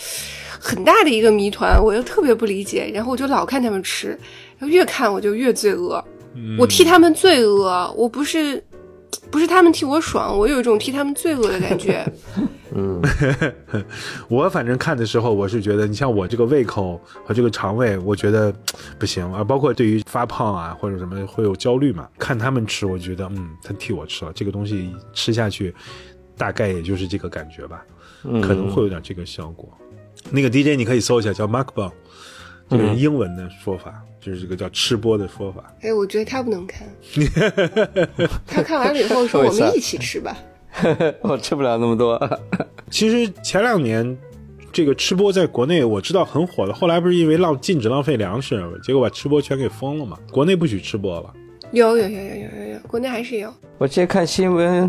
[0.60, 4.08] 很大的一个谜团，我又特别不理解，然后我就老看他们吃，
[4.58, 6.04] 然后越看我就越罪恶。
[6.58, 8.62] 我替他们罪恶，我不是
[9.30, 12.06] 不是他们替我爽，我有一种替他们罪恶的感觉。
[12.72, 13.02] 嗯
[14.28, 18.54] 我反正看的时候，我是觉得，你像我这个胃口和这个肠胃，我觉得
[18.96, 19.42] 不行啊。
[19.42, 22.06] 包括对于发胖啊或者什么会有焦虑嘛。
[22.16, 25.74] 看他们吃，我觉得嗯，他替我吃了这个东西，吃下去
[26.36, 27.84] 大概也就是这个感觉吧，
[28.22, 29.68] 可能会有点这个效果。
[30.30, 31.92] 那个 DJ 你可以搜一下，叫 Mark Bong，
[32.68, 35.64] 就是英文的说法，就是这个叫吃播的说法。
[35.80, 36.86] 哎，我觉得他不能看，
[38.46, 40.36] 他看完了以后说 我们一起吃吧。
[41.22, 42.16] 我吃不了那么多。
[42.90, 44.16] 其实前两年
[44.72, 50.16] 这个吃播在国内我知道很火的，后来不是因为浪禁止浪费粮食，结果把吃播全给封了嘛？
[50.30, 51.34] 国内不许吃播了。
[51.72, 53.52] 有有有有有有有，国内还是有。
[53.78, 54.88] 我今天看新闻，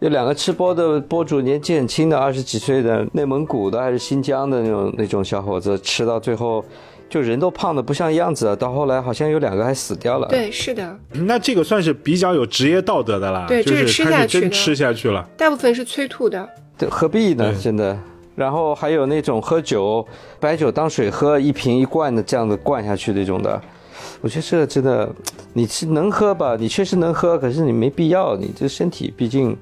[0.00, 6.64] 有两个吃播的博主，年纪很轻的，二十几岁的，内蒙古的还是新疆的那种那种小伙子，吃到最后
[7.08, 15.28] 就人都胖的不像样子了，到后来好像有两个还死掉了。，对，是的，那这个算是比较有职业道德的啦，对就是他吃下去真吃下去了。
[15.36, 16.48] 大部分是催吐的。
[16.78, 17.52] 对何必呢？
[17.60, 17.98] 真的。
[18.36, 20.06] 然后还有那种喝酒，
[20.38, 23.60] 白酒当水喝，一瓶一罐的这样子灌下去那种的，
[24.20, 25.12] 我觉得这个真的，
[25.54, 26.54] 你是能喝吧？
[26.56, 29.56] 你确实能喝，可是你没必要，你这身体毕竟，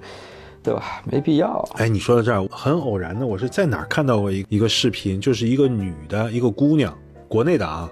[0.66, 1.00] 对吧？
[1.04, 1.64] 没必要。
[1.76, 6.92] 哎，你说到这儿，很偶然的，我是在哪儿看到过一一个视频，就是一个女的，一个姑娘，
[7.28, 7.88] 国内的啊，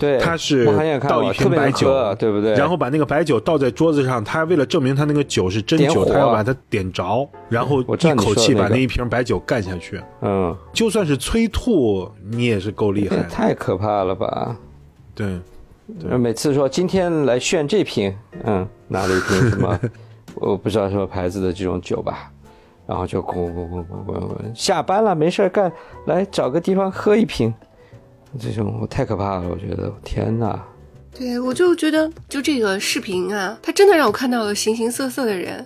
[0.00, 0.66] 对，她是
[1.08, 2.54] 倒一瓶白酒，对不对？
[2.54, 10.02] 然后把那个白酒倒在桌子上，她为了证明她那个酒是真酒，点火她要把它点着，然后一口气把那一瓶白酒干下去。
[10.22, 13.22] 嗯，就算是催吐，你也是够厉害的。
[13.24, 14.56] 太可怕了吧？
[15.14, 15.38] 对，
[16.18, 18.12] 每次说今天来炫这瓶，
[18.44, 19.78] 嗯，拿了一瓶什么，
[20.36, 22.30] 我不知道什么牌子的这种酒吧，
[22.86, 25.72] 然后就咣咣咣咣咣咣，下班了没事儿干，
[26.06, 27.52] 来找个地方喝一瓶，
[28.38, 30.62] 这种我太可怕了，我觉得天哪！
[31.18, 35.64] 对我就觉得，就这个视频啊，它真的让我看到了形形色色的人。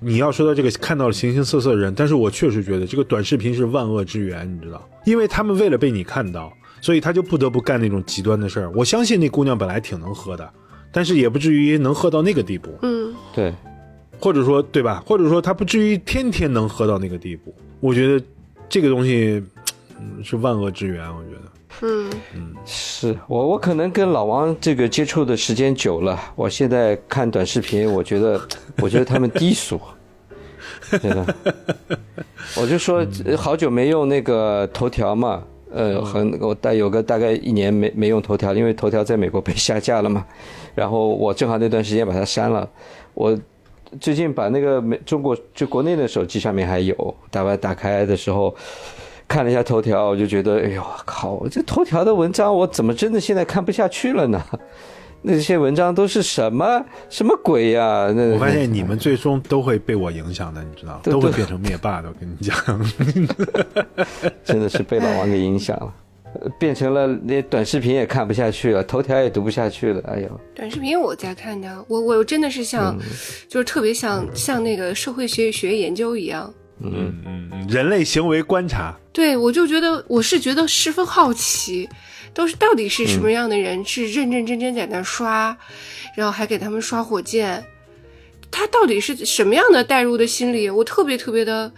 [0.00, 8.70] 你要说到这个看到了形形色色的人，但是我确实觉得这个短视频是万恶之源，你知道，因为他们为了被你看到，所以他就不得不干那种极端的事儿。
[8.76, 10.48] 我相信那姑娘本来挺能喝的，
[10.92, 13.52] 但是也不至于能喝到那个地步，嗯，对，
[14.22, 15.02] 或者说对吧？
[15.04, 17.52] 或者说他不至于天天能喝到那个地步。
[17.80, 18.24] 我觉得
[18.68, 19.42] 这个东西，
[19.98, 21.04] 嗯，是万恶之源。
[21.12, 21.42] 我觉得。
[21.84, 28.40] 嗯，是我我可能跟老王这个接触的时间久了，我现在看短视频，我觉得
[28.80, 29.80] 我觉得他们低俗，
[31.02, 31.34] 真的。
[32.56, 35.42] 我就说呃好久没用那个头条嘛，
[35.72, 40.24] 呃，很我大有个大概一年没没用头条，因为头条在美国被下架了嘛，
[40.76, 42.70] 然后我正好那段时间把它删了，
[43.14, 43.36] 我。
[44.00, 48.54] 最近把那个美中国就国内的手机上面还有，打完打开的时候，
[49.28, 51.46] 看了一下头条，我就觉得，哎呦靠！
[51.48, 54.42] 这头条的文章我怎么真的现在看不下去了呢？
[55.24, 62.08] 那些文章都是什么什么鬼呀、那我发现你们最终都会被我影响的，你知道，对对都会变成灭霸的。
[62.08, 62.56] 我跟你讲，
[64.42, 65.92] 真的是被老王给影响了，呃
[66.58, 70.02] 变成了连短视频也看不下去了，头条也读不下去了。
[70.08, 72.98] 哎呦，短视频我在看的，我我真的是像，
[73.48, 76.52] 就是特别像像那个社会学学研究一样。
[76.84, 81.88] 嗯嗯嗯，人类行为观察，对，我就觉得我是觉得十分好奇，
[82.34, 85.56] 都是到底是什么样的人是认认真真在那刷，
[86.16, 87.64] 然后还给他们刷火箭，
[88.50, 90.68] 他到底是什么样的代入的心理？
[90.68, 91.70] 我特别特别的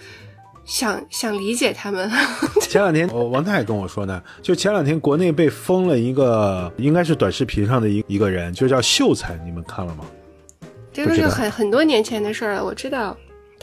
[0.65, 2.11] 想想理解他们。
[2.61, 10.05] 前两天，我王太跟我说呢，就前两天国内被封了一个，应该是短视频上的一一个人，就叫秀才，你们看了吗？
[10.93, 13.17] 这都是很很多年前的事儿了，我知道。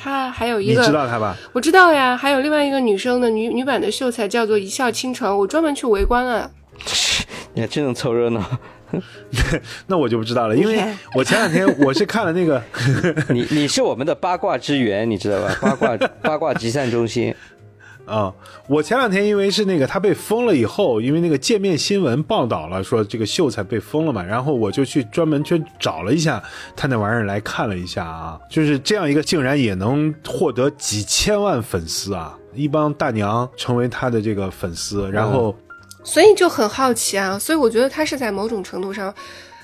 [0.04, 1.36] 他还有一个你个，知道他吧？
[1.54, 6.49] 我知道呀，还有另外一个女生的女女版的秀才叫做一笑倾城，我专门去围观了。
[7.54, 8.43] 你还真能凑热闹。
[9.88, 10.84] 那我就不知道了，因为
[11.16, 12.62] 我前两天 我是看了那个，
[13.30, 15.58] 你你是我们的八卦之源，你知道吧？
[15.62, 17.34] 八卦 八卦集散中心。
[18.04, 18.34] 啊、
[18.68, 26.42] 我前两天因为是那个他被封了以后，因为那个界面新闻报道了说这个秀才被封了嘛，然后我就去专门去找了一下
[26.76, 35.56] 他那玩意儿来看了一下啊，就是这样一个竟然也能获得几千万粉丝啊，一帮大娘成为他的这个粉丝，然后
[36.04, 39.14] 所以就很好奇啊，所以我觉得他是在某种程度上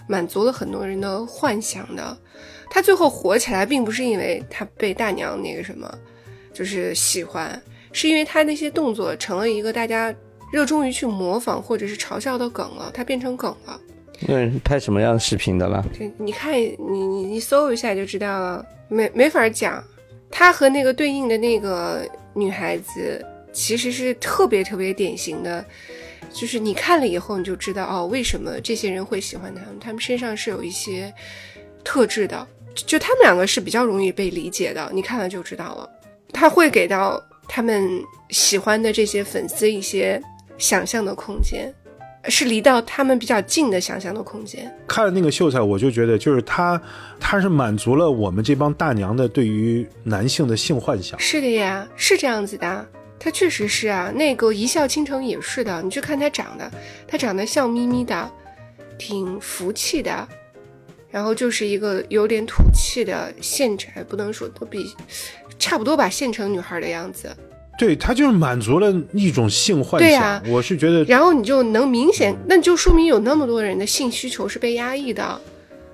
[0.07, 2.17] 满足了很多人的幻想的。
[2.69, 5.89] 他最后火起来，并不是因为他被大娘那个什么，
[6.53, 7.59] 就是喜欢，
[7.91, 10.13] 是因为他那些动作成了一个大家
[10.51, 13.79] 热衷于去模仿或者是嘲笑的梗了，他变成梗了。
[14.19, 15.85] 那人拍什么样的视频的了？
[15.97, 19.83] 这你看，你你你搜一下就知道了，没没法讲。
[20.29, 25.63] 他和那个对应的那个女孩子，其实是特别特别典型的，
[26.39, 31.11] 就是你看了以后你就知道哦，为什么这些人会喜欢他们，他们身上是有一些
[31.83, 35.89] 特质的，就就他们两个是比较容易被理解的，你看了就知道了。
[36.31, 37.89] 他会给到他们
[38.29, 40.21] 喜欢的这些粉丝一些
[40.59, 41.73] 想象的空间，
[42.25, 44.71] 是离到他们比较近的想象的空间。
[44.87, 46.79] 看了那个秀才，我就觉得就是他
[47.19, 51.19] 他是满足了我们这帮大娘的对于男性的性幻想。
[51.19, 52.87] 是的呀，是这样子的，
[53.19, 54.11] 他确实是啊。
[54.15, 56.71] 那个一笑倾城也是的，你去看他长得，
[57.07, 58.31] 他长得笑眯眯的，
[58.97, 60.27] 挺福气的，
[61.09, 64.89] 然后就是一个有点土气的县城，不能说都比，
[65.57, 67.35] 差不多吧，县城女孩的样子。
[67.77, 75.39] 对他就是满足了一种性幻想，对呀我是觉得然后你就能明显，那就说明有那么多人的性需求是被压抑的。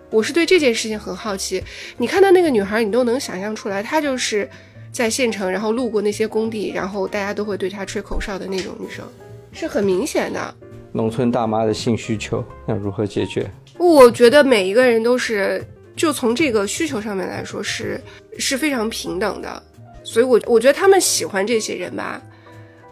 [0.09, 1.61] 我是对这件事情很好奇。
[1.97, 4.49] 你看到那个女孩，你都能想象出来，她就是
[4.94, 9.04] 在县城，然后路过那些工地，然后大家都会对她吹口哨的那种女生，
[9.52, 10.56] 是很明显的。
[10.91, 13.50] 农村大妈的性需求要如何解决？
[13.80, 15.66] 我觉得每一个人都是，
[15.96, 18.00] 就从这个需求上面来说是
[18.38, 19.64] 是非常平等的，
[20.04, 22.22] 所以我我觉得他们喜欢这些人吧。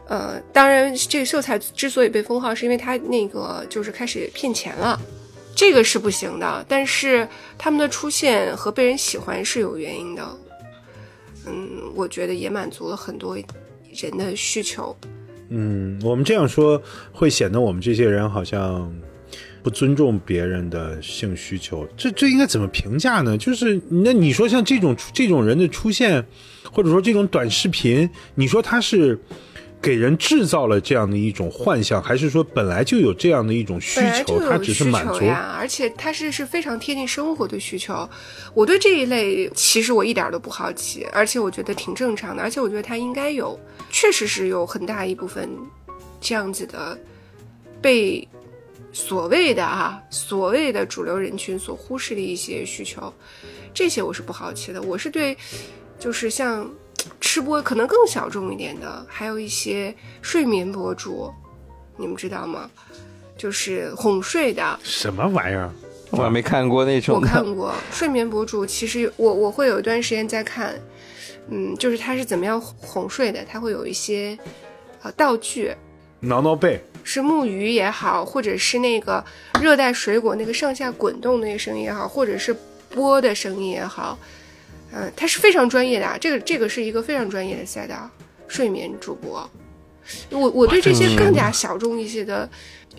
[0.08, 5.00] 呃，当然，这个秀才之所以被封号，是因为他那个就是开始骗钱了。
[5.56, 6.66] 这个是不行的。
[6.68, 7.26] 但是
[7.58, 10.38] 他们的出现和被人喜欢是有原因的。
[11.48, 14.96] 嗯，我觉得也满足了很多人的需求。
[15.50, 16.82] 嗯，我们这样说
[17.12, 18.94] 会显得我们这些人好像
[19.62, 21.86] 不尊重别人的性需求。
[21.98, 23.38] 这这应该怎么评价呢？
[23.38, 26.26] 就是那你说像这种这种人的出现，
[26.72, 29.20] 或者说这种短视频，你说他是
[29.82, 35.56] 给人制造了这样的一种幻象，还是说本来就有这样的一种需求，他只是满足呀？
[35.58, 38.08] 而且他是是非常贴近生活的需求。
[38.54, 43.60] 我对这一类其实我一点都不好奇，而且我觉得挺正常的，而且我觉得他应该有。
[43.94, 45.50] 确实是有很大一部分
[46.22, 46.98] 这样子的
[47.82, 48.26] 被
[48.94, 53.14] 所谓的啊所谓的主流人群所忽视的一些需求，
[53.74, 54.82] 这些我是不好奇的。
[54.82, 55.36] 我是对，
[56.00, 56.70] 就是像
[57.20, 61.32] 吃播可能更小众一点的，还有一些睡眠博主，
[61.98, 62.70] 你们知道吗？
[63.38, 64.80] 就是哄睡的。
[64.84, 65.70] 什么玩意儿？
[66.12, 67.16] 我还没看过那种。
[67.16, 70.74] 我看过睡眠博主，其实我我会有一段时间在看。
[71.50, 73.44] 嗯，就是他是怎么样哄睡的？
[73.46, 74.38] 他会有一些，
[75.02, 75.76] 呃，道具，
[76.20, 79.24] 挠挠背，是木鱼也好，或者是那个
[79.60, 82.56] 热带水果那个上下滚动那个声音也好，或者是
[82.90, 84.18] 波的声音也好，
[84.94, 86.18] 嗯，他是非常专业的啊。
[86.20, 88.10] 这个这个是一个非常专业的赛道，
[88.48, 89.50] 睡眠主播。
[90.30, 92.50] 我我对这些更加小众一些的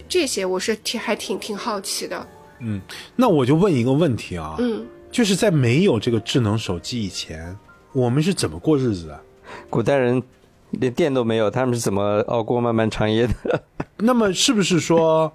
[0.08, 2.26] 这些，我是挺还挺挺好奇的。
[2.60, 2.80] 嗯，
[3.16, 7.56] 那我就问一个问题啊，嗯，就是在没有这个智能手机以前。
[7.92, 9.20] 我们是怎么过日子的？
[9.68, 10.22] 古代人
[10.70, 13.62] 连电都没有，他们是怎么熬过漫漫长夜的？
[13.98, 15.30] 那么是不是说，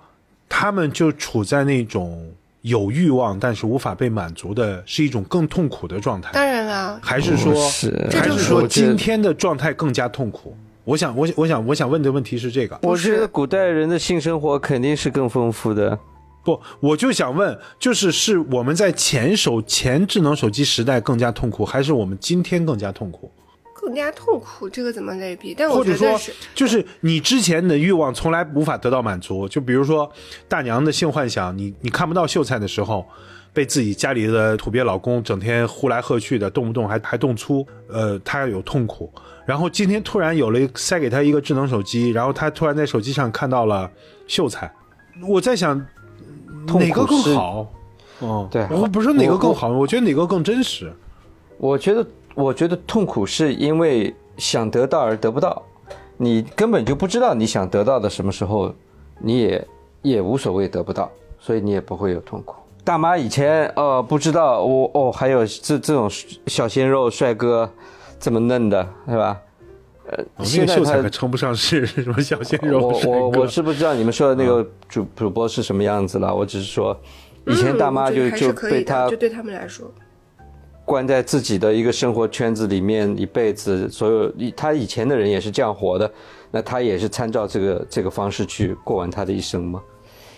[0.50, 6.32] 他们就处在那种有欲望但是无法被满足的，是一种更痛苦的状态？
[6.34, 7.54] 当然了，还是说，
[8.12, 10.56] 还是说今天的状态更加痛苦？
[10.84, 12.80] 我想，我我想，我想问的问题是这个。
[12.82, 15.98] 我觉得古代人的性生活肯定是更丰富的。
[16.44, 23.30] 不，我就想问，就是是我们在前手前智能手机时代更加痛苦，还是我们今天更加痛苦？
[23.88, 25.56] 更加痛苦，这个怎么类比？
[25.58, 26.20] 但或者说，
[26.54, 30.12] 就是你之前的欲望从来无法得到满足，就比如说
[30.50, 33.06] 大娘的性幻想，你你看不到秀才的时候，
[33.54, 39.10] 被自己家里的土鳖老公整天呼来喝去的，动不动还还动粗，呃，他有痛苦。
[39.46, 43.90] 然后今天突然有了塞给他一个智能手机，然后他突然在手机上看到了
[44.28, 44.70] 秀才，
[45.26, 45.82] 我在想。
[46.78, 47.66] 哪个更好？
[48.20, 50.92] 哦，对，我不是说哪个更好，我觉得哪个更真实。
[51.58, 52.06] 我觉得，
[52.38, 55.60] 我觉得痛苦是因为想得到而得不到，
[56.18, 58.72] 你根本就不知道你想得到的什么时候，
[59.20, 59.68] 你也
[60.04, 62.56] 也无所谓得不到，所以你也不会有痛苦。
[62.84, 66.08] 大妈以前哦不知道我哦还有这这种
[66.46, 67.68] 小鲜肉帅哥
[68.20, 69.42] 这么嫩的，是吧？
[70.10, 72.88] 呃，现在他可称不上是什么小鲜肉。
[72.88, 76.34] 我我我是不知道你们说的那个主主播是什么样子了。
[76.34, 76.96] 我只是说，
[77.48, 79.92] 以前大妈就就被他就对他们来说，
[80.88, 83.90] 关在自己的一个生活圈子里面一辈子。
[83.92, 86.10] 所有他以前的人也是这样活的，
[86.50, 89.84] 那他也是参照这个这个方式去过完他的一生吗？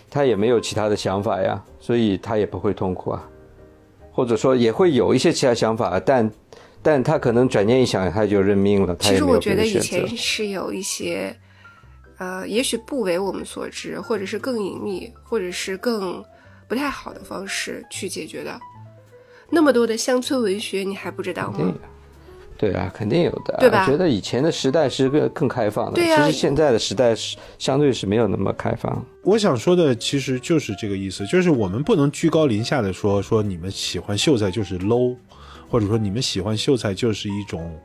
[0.09, 3.29] 他也没有其他的想法呀，所以他也不会痛苦啊，
[4.11, 6.29] 或者说也会有一些其他想法，但。
[6.81, 8.95] 但他可能转念一想，他就认命了。
[9.01, 11.37] 其实我觉得以前是有一些，
[12.19, 16.23] 呃，也许不为我们所知，或者是更隐秘，或者是更
[16.69, 18.57] 不太好的方式去解决的。
[19.49, 21.73] 那么多的乡村文学，你还不知道吗？
[22.57, 23.55] 对啊，肯定有的。
[23.59, 23.85] 对吧？
[23.85, 25.93] 我觉得以前的时代是个更开放的。
[25.93, 29.05] 对其实现在的时代是相对是没有那么开放。
[29.23, 35.15] 我想说的其实就是这个意思，就是我们不能居高临下的说说你们喜欢秀才就是 low。
[35.71, 37.79] 或者说你们喜欢秀才就是一种，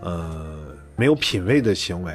[0.00, 2.12] 呃，没有品位的行为，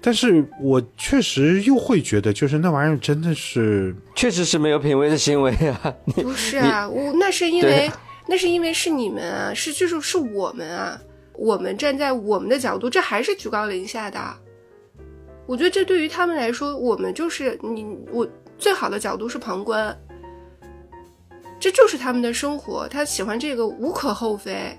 [0.00, 5.94] 但是我确实又会觉得，就是那玩意儿真的是，确实是没有品位的行为啊！
[6.14, 7.90] 不是啊，我那是因为
[8.26, 11.00] 那是因为是你们啊，是就是是我们啊，
[11.34, 14.18] 我们站在我们的角度，这还是居高临下的。
[15.46, 18.28] 我觉得这对于他们来说，我们就是你我
[18.58, 19.96] 最好的角度是旁观。
[21.60, 24.78] 这就是他们的生活，他喜欢这个无可厚非，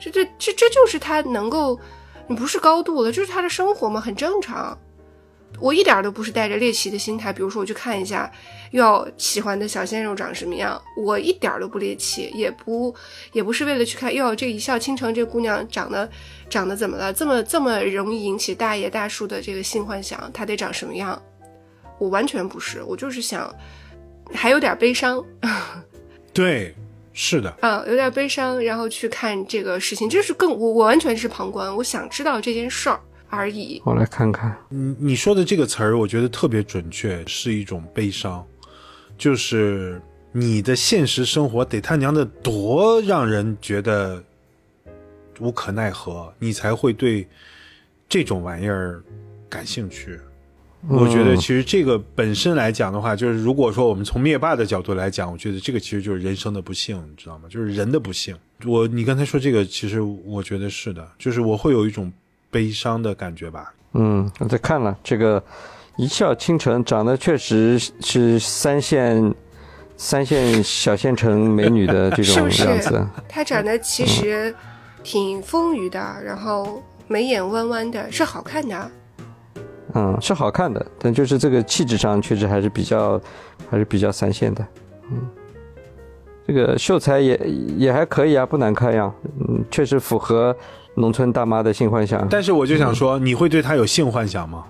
[0.00, 1.78] 这这这这就是他能够，
[2.34, 4.76] 不是高度了，就是他的生活嘛，很正常。
[5.60, 8.30] 我一点都不是带着猎奇的心态，比如说我去看一下，
[8.70, 12.92] 要喜欢的小鲜肉长什么样，我一点都不猎奇，也不
[13.32, 16.08] 也不是为了去看，哟，这一笑倾城这姑娘长得
[16.48, 21.20] 长得怎么了，这么这么容易引起大爷大叔的这个性幻想，她得长什么样？
[21.98, 23.54] 我完全不是，我就是想
[24.32, 25.22] 还有点悲伤。
[26.32, 26.74] 对，
[27.12, 32.98] 是的，啊，有点悲伤，然后去看这个事情，就是更我我完全是旁观，我想知道这件事儿
[33.28, 33.80] 而已。
[33.84, 38.44] 我来看看，你你说的这个词儿，我觉得特别准确，是一种悲伤，
[39.18, 40.00] 就是
[40.32, 44.22] 你的现实生活得他娘的多让人觉得
[45.38, 47.28] 无可奈何，你才会对
[48.08, 49.02] 这种玩意儿
[49.50, 50.18] 感兴趣。
[50.88, 57.44] 我觉得其实这个本身来讲的话，就是如果说我们从灭霸的角度来讲，我觉得这个其实就是人生的不幸，你知道吗？
[57.48, 58.36] 就是人的不幸。
[58.66, 62.12] 我你刚才说这个，其实我觉得是的，就是我会有一种
[62.50, 63.72] 悲伤的感觉吧。
[63.92, 65.42] 嗯，我在看了这个
[65.96, 69.34] 一笑倾城，长得确实是三线
[69.96, 73.06] 三线小县城美女的这种 是不是样子。
[73.28, 74.52] 她长得其实
[75.04, 78.90] 挺丰腴的，然后眉眼弯弯的，是好看的。
[79.94, 83.20] 嗯，是好看的，但就是这个气质上确实还是比较
[83.70, 84.66] 还是比较三线的。
[85.10, 85.28] 嗯，
[86.46, 87.36] 这个秀才也
[87.76, 89.12] 也还可以啊，不难看呀。
[89.48, 90.56] 嗯，确实符合
[90.94, 92.26] 农村大妈的性幻想。
[92.28, 94.64] 但是我就想说，你会对他有性幻想吗？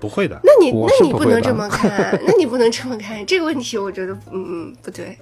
[0.00, 0.38] 不会的。
[0.42, 3.24] 那你那你不能这么看，那你不能这么看。
[3.24, 5.16] 这个问题我觉得，嗯嗯，不对，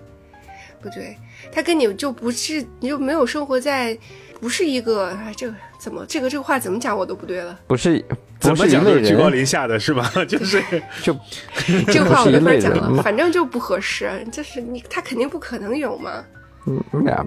[0.81, 1.17] 不对，
[1.53, 3.97] 他跟你就不是，你就没有生活在，
[4.41, 7.59] 不是一个，啊，这个怎么这个这个话怎么讲我都不对了。
[7.67, 7.99] 不是
[8.39, 10.09] 怎么不是一类讲都是居高，临下的是吧？
[10.29, 10.63] 就是
[11.03, 11.13] 就
[11.91, 16.25] 这个话我没法讲了，反正就不合适，就是你他肯定不可能有嘛。
[16.69, 17.27] 嗯呀，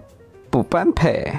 [0.49, 1.29] 不般配。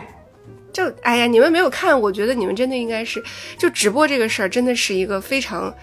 [0.74, 3.24] 就哎呀，你们没有看，我觉得你们真的应该是，
[3.56, 5.74] 就直播这个事儿真的是一个非常，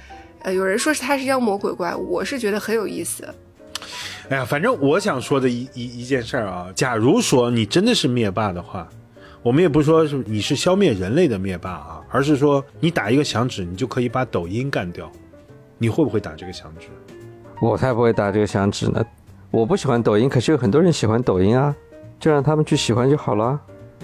[0.44, 3.28] 呃，有人说是他是妖魔鬼怪，我是觉得很有意思。
[4.30, 8.88] 哎呀，反正我想说的一一一件事儿啊，假如说你真的是灭霸的话，
[9.44, 15.12] 我们也不是说是你是消灭人类的灭霸啊，而是说你打一个响指，你就可以把抖音干掉，
[15.78, 16.88] 你会不会打这个响指？
[17.60, 19.06] 我才不会打这个响指呢！
[19.52, 21.76] 我不喜欢抖音，可是有很多人喜欢抖音啊，
[22.20, 23.60] 就让他们去喜欢就好了。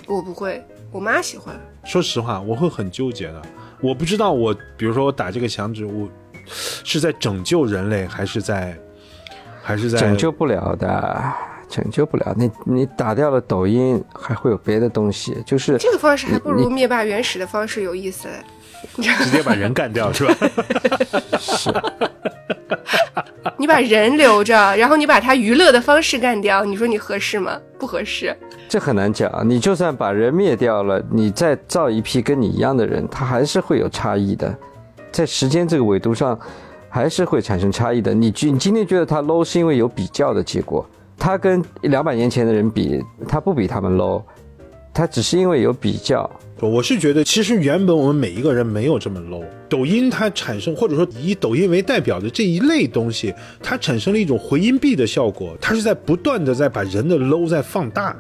[0.07, 0.61] 我不会，
[0.91, 1.55] 我妈喜欢。
[1.85, 3.41] 说实话，我会很纠结的。
[3.79, 6.09] 我不知道我，比如说我打这个响指，我
[6.45, 8.77] 是在拯救人类，还是在，
[9.63, 11.33] 还是在拯救不了的，
[11.70, 12.34] 拯救不了。
[12.36, 18.34] 你你打掉了抖音，还会有别的东西，就是这个方式还不如灭霸原始的方式有意思嘞。
[18.95, 20.34] 直接把人干掉，是吧？
[21.38, 21.70] 是
[23.57, 27.59] 你把人留着，然后你把他娱乐的方式干掉，你说你合适吗？
[27.78, 28.36] 不合适。
[28.70, 29.30] 这很难讲。
[29.47, 34.55] 你就算把人灭掉了，你再造一批跟你一样的人，他还是会有差异的，
[35.11, 36.39] 在时间这个维度上，
[36.88, 38.13] 还是会产生差异的。
[38.13, 40.88] 你今你今天觉得他 low，是因为有比较的结果。
[41.20, 44.24] 他跟两百年前的人比，他不比他们 low，
[44.93, 46.28] 他只是因为有比较。
[46.61, 49.43] 我是觉得，其实原本我们每一个人没有这么 low。
[49.70, 58.13] 抖音它产生，或者说以抖音为代表的这一类东西，它产生了一种回音壁的效果，它是在不断的在把人的 low 在放大，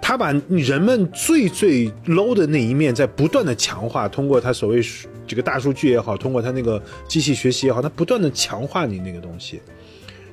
[0.00, 4.80] 它把人们最最 low 的那一面在不断的强化，通过它所谓
[5.26, 9.60] 这个大数据也好，通过它那个机器学习也好，它不断的强化你那个东西，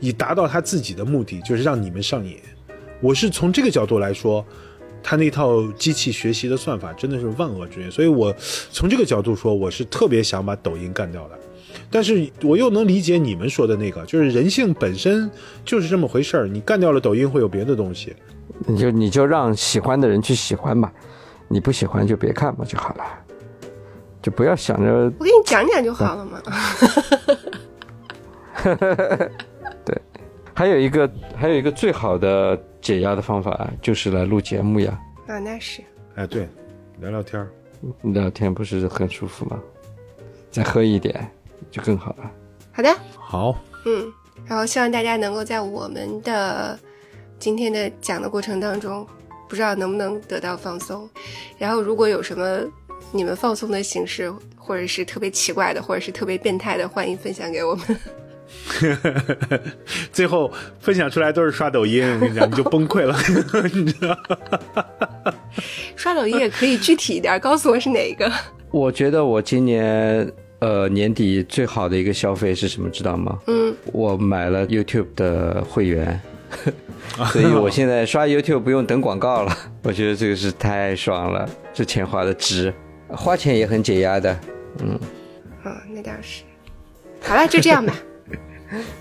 [0.03, 2.37] 以达到他自己的目的，就是让你们上瘾。
[3.01, 4.45] 我是从这个角度来说。
[5.05, 8.33] 他那套机器学习的算法真的是万恶之源，所以我
[8.71, 11.37] 从这个角度说，我是特别想把抖音干掉的。
[11.91, 15.29] 但是我又能理解你们说的那个，就是人性本身
[15.65, 18.15] 就是这么回事儿，你干掉了抖音会有别的东西。
[18.65, 20.89] 你就你就让喜欢的人去喜欢吧，
[21.49, 23.03] 你不喜欢就别看嘛就好了，
[24.21, 26.41] 就不要想着我给你讲讲就好了嘛。
[28.63, 29.29] 对。
[30.55, 34.99] 还有一个还有一个最好的解压的方法就是来录节目呀。
[35.27, 35.81] 啊，那是。
[36.15, 36.47] 哎，对，
[36.99, 37.49] 聊聊天儿，
[38.03, 39.59] 聊天不是很舒服吗？
[40.51, 41.27] 再喝一点
[41.71, 42.31] 就更好了。
[42.71, 44.13] 好的，好，嗯，
[44.45, 46.77] 然后希望大家能够在我们的
[47.39, 49.07] 今天的讲的过程当中，
[49.49, 51.09] 不知道能不能得到放松。
[51.57, 52.59] 然后如果有什么
[53.11, 57.99] 你们放松的形式，或者是特别奇怪的，或者是特别变态的，欢迎分享给我们。
[60.11, 63.15] 最后分享出来都是刷抖音，我跟你讲，你就崩溃了，
[63.73, 64.17] 你知道？
[65.95, 68.31] 刷抖音也可以具体一点，告诉我是哪一个。
[68.71, 73.37] 我觉得我今年呃年底最好的一个消费是什么，知道吗？
[73.47, 76.19] 嗯，我买了 YouTube 的会员，
[77.31, 79.55] 所以我现在刷 YouTube 不用等广告了。
[79.83, 82.73] 我觉得这个是太爽了，这钱花的值，
[83.09, 84.39] 花钱也很解压的。
[84.79, 84.99] 嗯，
[85.63, 86.43] 哦，那倒是。
[87.21, 87.93] 好了，就这样吧。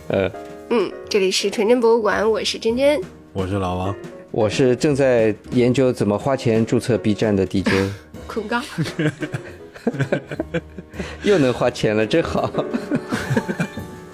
[0.09, 0.31] 呃，
[0.71, 3.01] 嗯，这里是纯真博物馆，我是真真，
[3.33, 3.95] 我是老王，
[4.31, 7.91] 我是正在研究怎么花钱注册 B 站的 DJ，
[8.27, 8.61] 恐高。
[11.25, 12.51] 又能花钱了，真好。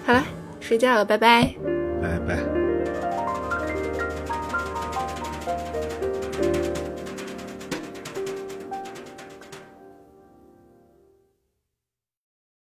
[0.05, 0.25] 好了，
[0.61, 1.55] 睡觉了，拜拜。
[2.01, 2.58] 拜拜。